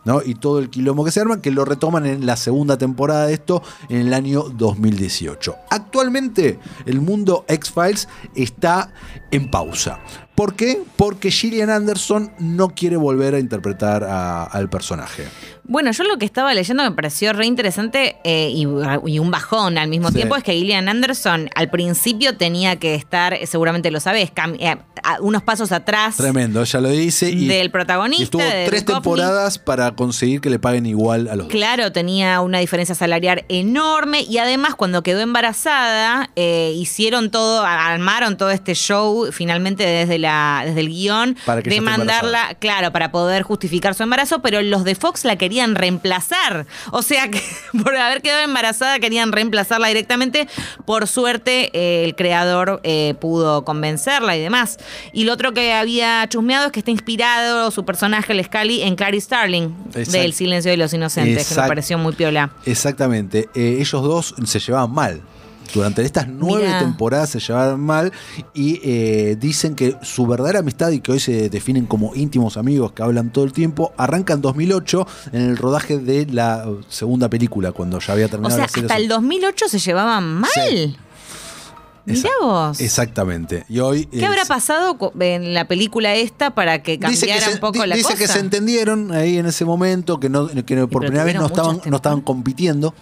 ¿no? 0.05 0.21
Y 0.25 0.35
todo 0.35 0.59
el 0.59 0.69
quilombo 0.69 1.03
que 1.03 1.11
se 1.11 1.19
arma, 1.19 1.41
que 1.41 1.51
lo 1.51 1.65
retoman 1.65 2.05
en 2.05 2.25
la 2.25 2.37
segunda 2.37 2.77
temporada 2.77 3.27
de 3.27 3.33
esto 3.33 3.61
en 3.89 3.97
el 4.07 4.13
año 4.13 4.43
2018. 4.43 5.55
Actualmente 5.69 6.59
el 6.85 7.01
mundo 7.01 7.43
X-Files 7.49 8.07
está 8.33 8.93
en 9.31 9.51
pausa. 9.51 9.99
¿Por 10.37 10.53
qué? 10.55 10.83
Porque 10.97 11.31
Gillian 11.31 11.71
Anderson 11.71 12.31
no 12.37 12.69
quiere 12.69 12.95
volver 12.95 13.33
a 13.33 13.39
interpretar 13.39 14.03
a- 14.03 14.43
al 14.43 14.69
personaje. 14.69 15.23
Bueno, 15.63 15.91
yo 15.91 16.03
lo 16.05 16.17
que 16.17 16.25
estaba 16.25 16.53
leyendo 16.53 16.83
me 16.83 16.91
pareció 16.91 17.33
re 17.33 17.45
interesante 17.45 18.17
eh, 18.23 18.49
y, 18.53 18.61
y 19.11 19.19
un 19.19 19.31
bajón 19.31 19.77
al 19.77 19.89
mismo 19.89 20.09
Sí. 20.09 20.13
tiempo 20.15 20.35
es 20.37 20.43
que 20.43 20.53
Gillian 20.53 20.87
Anderson 20.87 21.49
al 21.55 21.69
principio 21.69 22.37
tenía 22.37 22.77
que 22.77 22.95
estar, 22.95 23.33
eh, 23.33 23.45
seguramente 23.47 23.91
lo 23.91 23.99
sabes, 23.99 24.31
eh, 24.59 24.75
unos 25.19 25.41
pasos 25.43 25.71
atrás 25.73 26.15
Tremendo, 26.17 26.61
ella 26.61 26.79
lo 26.81 26.89
dice. 26.89 27.29
Y, 27.31 27.47
del 27.47 27.69
protagonista. 27.71 28.21
y 28.21 28.23
estuvo 28.23 28.43
tres 28.67 28.85
temporadas 28.85 29.57
para 29.59 29.91
conseguir 29.91 30.39
que 30.39 30.49
le 30.49 30.59
paguen 30.59 30.85
igual 30.85 31.27
a 31.27 31.35
los 31.35 31.47
dos. 31.47 31.51
Claro, 31.51 31.91
tenía 31.91 32.39
una 32.41 32.59
diferencia 32.59 32.95
salarial 32.95 33.43
enorme 33.49 34.21
y 34.21 34.37
además 34.37 34.75
cuando 34.75 35.01
quedó 35.03 35.19
embarazada 35.19 36.29
eh, 36.37 36.73
hicieron 36.77 37.29
todo, 37.31 37.63
armaron 37.65 38.37
todo 38.37 38.51
este 38.51 38.73
show 38.75 39.29
finalmente 39.33 39.83
desde 39.85 40.17
la 40.19 40.26
desde 40.65 40.79
el 40.79 40.89
guion 40.89 41.37
Para 41.45 41.61
de 41.61 41.81
mandarla, 41.81 42.55
claro, 42.59 42.91
para 42.91 43.11
poder 43.11 43.43
justificar 43.43 43.93
su 43.93 44.03
embarazo, 44.03 44.41
pero 44.41 44.61
los 44.61 44.83
de 44.83 44.95
Fox 44.95 45.25
la 45.25 45.35
querían 45.37 45.75
reemplazar. 45.75 46.65
O 46.91 47.01
sea 47.01 47.29
que 47.29 47.41
por 47.83 47.95
haber 47.95 48.21
quedado 48.21 48.43
embarazada 48.43 48.99
querían 48.99 49.31
reemplazarla 49.31 49.87
directamente. 49.87 50.47
Por 50.85 51.07
suerte 51.07 51.69
eh, 51.73 52.05
el 52.05 52.15
creador 52.15 52.81
eh, 52.83 53.15
pudo 53.19 53.63
convencerla 53.63 54.35
y 54.35 54.41
demás. 54.41 54.77
Y 55.13 55.23
lo 55.23 55.33
otro 55.33 55.53
que 55.53 55.73
había 55.73 56.27
chusmeado 56.29 56.67
es 56.67 56.71
que 56.71 56.79
está 56.79 56.91
inspirado 56.91 57.71
su 57.71 57.85
personaje, 57.85 58.33
el 58.33 58.43
Scully, 58.43 58.81
en 58.81 58.95
Clary 58.95 59.21
Starling, 59.21 59.75
del 59.91 60.33
Silencio 60.33 60.71
de 60.71 60.77
los 60.77 60.93
Inocentes, 60.93 61.49
que 61.49 61.61
me 61.61 61.67
pareció 61.67 61.97
muy 61.97 62.13
piola. 62.13 62.51
Exactamente. 62.65 63.49
Eh, 63.55 63.77
ellos 63.79 64.03
dos 64.03 64.35
se 64.45 64.59
llevaban 64.59 64.91
mal. 64.91 65.21
Durante 65.73 66.03
estas 66.03 66.27
nueve 66.27 66.65
Mirá. 66.65 66.79
temporadas 66.79 67.29
se 67.29 67.39
llevaban 67.39 67.79
mal 67.79 68.11
y 68.53 68.79
eh, 68.83 69.37
dicen 69.39 69.75
que 69.75 69.95
su 70.01 70.25
verdadera 70.27 70.59
amistad 70.59 70.91
y 70.91 70.99
que 71.01 71.11
hoy 71.11 71.19
se 71.19 71.49
definen 71.49 71.85
como 71.85 72.15
íntimos 72.15 72.57
amigos 72.57 72.91
que 72.93 73.03
hablan 73.03 73.31
todo 73.31 73.45
el 73.45 73.53
tiempo, 73.53 73.93
arranca 73.97 74.33
en 74.33 74.41
2008 74.41 75.07
en 75.33 75.41
el 75.41 75.57
rodaje 75.57 75.97
de 75.99 76.25
la 76.27 76.65
segunda 76.89 77.29
película, 77.29 77.71
cuando 77.71 77.99
ya 77.99 78.13
había 78.13 78.25
O 78.27 78.29
terminado 78.29 78.55
sea, 78.55 78.65
la 78.65 78.69
serie. 78.69 78.85
hasta 78.87 78.97
el 78.97 79.07
2008 79.07 79.69
se 79.69 79.79
llevaban 79.79 80.23
mal. 80.23 80.49
Sí. 80.53 80.95
Mirá 82.05 82.29
vos. 82.41 82.79
Exactamente. 82.79 83.65
Y 83.67 83.79
hoy, 83.79 84.05
¿Qué 84.05 84.25
habrá 84.25 84.45
pasado 84.45 84.97
en 85.19 85.53
la 85.53 85.67
película 85.67 86.15
esta 86.15 86.55
para 86.55 86.81
que 86.81 86.93
Dice 86.97 87.25
que, 87.25 87.31
cambiara 87.33 87.47
se, 87.47 87.53
un 87.55 87.59
poco 87.59 87.85
la 87.85 87.95
dice 87.97 88.13
cosa? 88.13 88.17
que 88.17 88.27
se 88.29 88.39
entendieron 88.39 89.11
ahí 89.11 89.37
en 89.37 89.45
ese 89.45 89.65
momento, 89.65 90.17
que, 90.17 90.29
no, 90.29 90.47
que 90.47 90.87
por 90.87 91.01
primera 91.01 91.25
vez 91.25 91.35
no 91.35 91.47
estaban, 91.47 91.81
no 91.85 91.97
estaban 91.97 92.21
compitiendo 92.21 92.93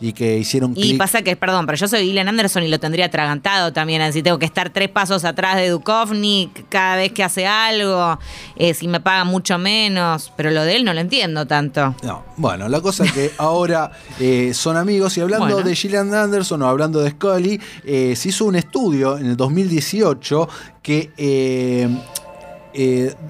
y 0.00 0.12
que 0.12 0.38
hicieron 0.38 0.72
Y 0.76 0.82
clic. 0.82 0.98
pasa 0.98 1.22
que, 1.22 1.36
perdón, 1.36 1.66
pero 1.66 1.76
yo 1.76 1.86
soy 1.88 2.04
Gillian 2.04 2.28
Anderson 2.28 2.62
y 2.62 2.68
lo 2.68 2.80
tendría 2.80 3.06
atragantado 3.06 3.72
también. 3.72 4.00
Así 4.02 4.22
tengo 4.22 4.38
que 4.38 4.46
estar 4.46 4.70
tres 4.70 4.88
pasos 4.88 5.24
atrás 5.24 5.56
de 5.56 5.68
Duchovny 5.68 6.50
cada 6.68 6.96
vez 6.96 7.12
que 7.12 7.22
hace 7.22 7.46
algo. 7.46 8.18
eh, 8.56 8.72
si 8.74 8.88
me 8.88 9.00
paga 9.00 9.24
mucho 9.24 9.58
menos. 9.58 10.32
Pero 10.36 10.50
lo 10.50 10.62
de 10.64 10.76
él 10.76 10.84
no 10.84 10.94
lo 10.94 11.00
entiendo 11.00 11.46
tanto. 11.46 11.94
No, 12.02 12.24
bueno, 12.36 12.68
la 12.68 12.80
cosa 12.80 13.04
es 13.04 13.12
que 13.12 13.30
ahora 13.38 13.90
eh, 14.18 14.52
son 14.54 14.76
amigos 14.76 15.16
y 15.18 15.20
hablando 15.20 15.46
Bueno. 15.46 15.62
de 15.68 15.76
Gillian 15.76 16.14
Anderson 16.14 16.62
o 16.62 16.66
hablando 16.68 17.00
de 17.00 17.10
Scully, 17.10 17.60
eh, 17.84 18.14
se 18.16 18.28
hizo 18.30 18.46
un 18.46 18.56
estudio 18.56 19.18
en 19.18 19.26
el 19.26 19.36
2018 19.36 20.48
que 20.82 21.10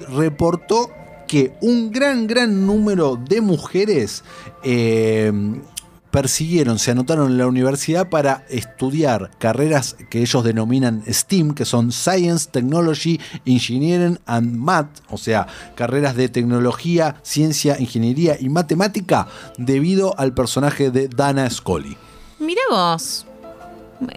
reportó 0.09 0.91
que 1.27 1.53
un 1.61 1.91
gran, 1.93 2.27
gran 2.27 2.67
número 2.67 3.17
de 3.17 3.41
mujeres 3.41 4.25
eh, 4.65 5.33
persiguieron, 6.11 6.79
se 6.79 6.91
anotaron 6.91 7.31
en 7.31 7.39
la 7.39 7.47
universidad 7.47 8.09
para 8.09 8.45
estudiar 8.49 9.31
carreras 9.39 9.97
que 10.11 10.21
ellos 10.21 10.45
denominan 10.45 11.03
STEAM, 11.09 11.55
que 11.55 11.65
son 11.65 11.93
Science, 11.93 12.49
Technology, 12.51 13.21
Engineering 13.45 14.19
and 14.27 14.57
Math, 14.57 15.01
o 15.11 15.19
sea, 15.19 15.47
carreras 15.75 16.17
de 16.17 16.29
tecnología, 16.29 17.17
ciencia, 17.23 17.77
ingeniería 17.79 18.37
y 18.39 18.49
matemática, 18.49 19.29
debido 19.57 20.19
al 20.19 20.35
personaje 20.35 20.91
de 20.91 21.09
Dana 21.09 21.49
Scully. 21.49 21.97
Mira 22.39 22.63
vos. 22.71 23.27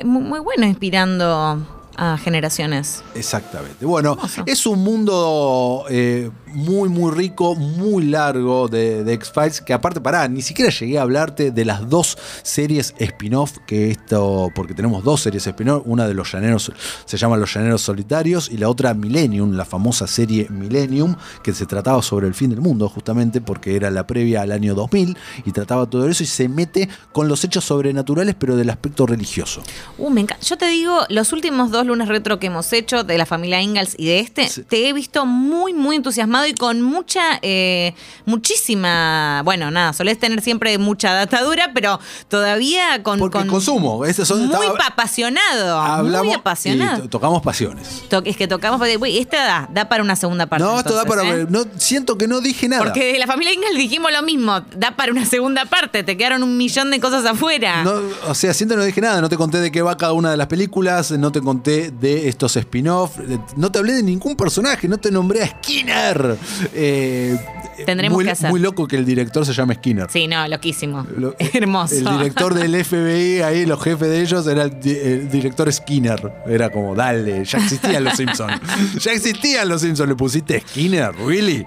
Muy, 0.03 0.21
muy 0.21 0.39
bueno 0.39 0.65
inspirando 0.65 1.59
a 1.95 2.17
generaciones. 2.17 3.03
Exactamente. 3.15 3.85
Bueno, 3.85 4.13
Hermoso. 4.13 4.43
es 4.45 4.65
un 4.65 4.83
mundo 4.83 5.85
eh, 5.89 6.31
muy, 6.53 6.89
muy 6.89 7.11
rico, 7.13 7.55
muy 7.55 8.05
largo 8.05 8.67
de, 8.67 9.03
de 9.03 9.13
X-Files, 9.13 9.61
que 9.61 9.73
aparte, 9.73 10.01
pará, 10.01 10.27
ni 10.27 10.41
siquiera 10.41 10.71
llegué 10.71 10.97
a 10.99 11.01
hablarte 11.03 11.51
de 11.51 11.65
las 11.65 11.89
dos 11.89 12.17
series 12.43 12.93
spin-off 12.99 13.57
que 13.65 13.91
esto, 13.91 14.49
porque 14.55 14.73
tenemos 14.73 15.03
dos 15.03 15.21
series 15.21 15.45
spin-off, 15.47 15.83
una 15.85 16.07
de 16.07 16.13
los 16.13 16.31
llaneros, 16.31 16.71
se 17.05 17.17
llama 17.17 17.37
Los 17.37 17.53
Llaneros 17.53 17.81
Solitarios, 17.81 18.49
y 18.51 18.57
la 18.57 18.69
otra 18.69 18.93
Millennium, 18.93 19.53
la 19.53 19.65
famosa 19.65 20.07
serie 20.07 20.47
Millennium, 20.49 21.15
que 21.43 21.53
se 21.53 21.65
trataba 21.65 22.01
sobre 22.01 22.27
el 22.27 22.33
fin 22.33 22.49
del 22.49 22.61
mundo, 22.61 22.89
justamente, 22.89 23.41
porque 23.41 23.75
era 23.75 23.89
la 23.91 24.05
previa 24.07 24.41
al 24.41 24.51
año 24.51 24.75
2000, 24.75 25.17
y 25.45 25.51
trataba 25.51 25.89
todo 25.89 26.07
eso, 26.07 26.23
y 26.23 26.27
se 26.27 26.47
mete 26.49 26.89
con 27.11 27.27
los 27.27 27.43
hechos 27.43 27.65
sobrenaturales, 27.65 28.35
pero 28.37 28.55
del 28.55 28.69
aspecto 28.69 29.05
religioso. 29.05 29.61
Uh, 29.97 30.09
me 30.09 30.21
encanta. 30.21 30.43
Yo 30.45 30.57
te 30.57 30.67
digo, 30.67 30.99
los 31.09 31.33
últimos 31.33 31.71
dos 31.71 31.85
lunes 31.85 32.07
retro 32.07 32.39
que 32.39 32.47
hemos 32.47 32.71
hecho 32.73 33.03
de 33.03 33.17
la 33.17 33.25
familia 33.25 33.61
Ingalls 33.61 33.95
y 33.97 34.05
de 34.07 34.19
este, 34.19 34.47
Sí. 34.47 34.63
te 34.63 34.87
he 34.89 34.93
visto 34.93 35.25
muy, 35.25 35.73
muy 35.73 35.95
entusiasmado 35.95 36.42
y 36.45 36.53
con 36.53 36.81
mucha, 36.81 37.39
eh, 37.41 37.93
muchísima. 38.25 39.41
Bueno, 39.43 39.71
nada, 39.71 39.93
solés 39.93 40.19
tener 40.19 40.41
siempre 40.41 40.77
mucha 40.77 41.13
datadura, 41.13 41.71
pero 41.73 41.99
todavía 42.27 43.01
con. 43.03 43.19
Porque 43.19 43.39
con- 43.39 43.47
consumo, 43.47 44.03
son- 44.25 44.47
muy 44.47 44.65
estaba- 44.67 44.87
apasionado. 44.87 45.79
Hablamos 45.79 46.27
muy 46.27 46.35
apasionado. 46.35 47.03
to- 47.03 47.09
tocamos 47.09 47.41
pasiones. 47.41 48.03
To- 48.09 48.21
es 48.25 48.37
que 48.37 48.47
tocamos. 48.47 48.81
Uy, 48.99 49.17
esta 49.17 49.43
da, 49.43 49.69
da 49.71 49.89
para 49.89 50.03
una 50.03 50.15
segunda 50.15 50.45
parte. 50.45 50.63
no, 50.65 50.77
esto 50.79 50.93
da 50.93 51.05
para. 51.05 51.23
¿eh? 51.23 51.45
No, 51.49 51.65
siento 51.77 52.17
que 52.17 52.27
no 52.27 52.41
dije 52.41 52.67
nada. 52.67 52.83
Porque 52.83 53.13
de 53.13 53.19
la 53.19 53.27
familia 53.27 53.53
Ingalls 53.53 53.77
dijimos 53.77 54.11
lo 54.11 54.21
mismo, 54.23 54.61
da 54.75 54.95
para 54.95 55.11
una 55.11 55.25
segunda 55.25 55.65
parte, 55.65 56.03
te 56.03 56.17
quedaron 56.17 56.43
un 56.43 56.57
millón 56.57 56.91
de 56.91 56.99
cosas 56.99 57.25
afuera. 57.25 57.83
No, 57.83 57.93
o 58.27 58.35
sea, 58.35 58.53
siento 58.53 58.75
que 58.75 58.79
no 58.79 58.85
dije 58.85 59.01
nada. 59.01 59.21
No 59.21 59.29
te 59.29 59.37
conté 59.37 59.59
de 59.59 59.71
qué 59.71 59.81
va 59.81 59.97
cada 59.97 60.13
una 60.13 60.31
de 60.31 60.37
las 60.37 60.47
películas. 60.47 61.11
No 61.11 61.31
te 61.31 61.41
conté 61.41 61.91
de 61.91 62.27
estos 62.27 62.55
spin-off. 62.55 63.17
eh, 63.19 63.39
No 63.55 63.71
te 63.71 63.79
hablé 63.79 63.93
de 63.93 64.03
ningún 64.03 64.35
personaje. 64.35 64.87
No 64.87 64.97
te 64.97 65.11
nombré 65.11 65.43
a 65.43 65.47
Skinner. 65.47 66.32
Eh, 66.73 67.37
Tendremos 67.85 68.15
muy, 68.15 68.25
que 68.25 68.31
hacer. 68.31 68.49
Muy 68.51 68.59
loco 68.59 68.87
que 68.87 68.95
el 68.97 69.05
director 69.05 69.45
se 69.45 69.53
llame 69.53 69.75
Skinner. 69.75 70.07
Sí, 70.11 70.27
no, 70.27 70.47
loquísimo. 70.47 71.05
Lo- 71.17 71.35
Hermoso. 71.53 71.95
El 71.95 72.05
director 72.05 72.53
del 72.53 72.83
FBI, 72.85 73.41
ahí 73.41 73.65
los 73.65 73.81
jefes 73.83 74.09
de 74.09 74.21
ellos, 74.21 74.45
era 74.47 74.63
el, 74.63 74.79
di- 74.79 74.91
el 74.97 75.29
director 75.29 75.71
Skinner. 75.73 76.31
Era 76.47 76.69
como, 76.69 76.93
dale, 76.95 77.43
ya 77.43 77.57
existían 77.57 78.03
los 78.03 78.15
Simpsons. 78.15 78.53
ya 78.99 79.11
existían 79.11 79.67
los 79.67 79.81
Simpsons. 79.81 80.09
Le 80.09 80.15
pusiste 80.15 80.59
Skinner, 80.61 81.11
¿really? 81.25 81.65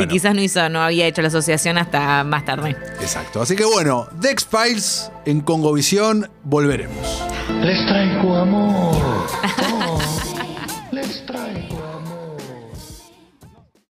Y 0.00 0.06
quizás 0.06 0.34
no 0.34 0.42
hizo, 0.42 0.68
no 0.68 0.80
había 0.82 1.06
hecho 1.06 1.22
la 1.22 1.28
asociación 1.28 1.78
hasta 1.78 2.22
más 2.24 2.44
tarde. 2.44 2.76
exacto. 3.00 3.40
Así 3.40 3.56
que 3.56 3.64
bueno, 3.64 4.06
The 4.20 4.30
X-Files 4.32 5.10
en 5.24 5.40
Congovisión, 5.40 6.28
volveremos. 6.44 7.22
Les 7.62 7.86
traigo 7.86 8.36
amor. 8.36 8.94
Oh. 8.96 9.76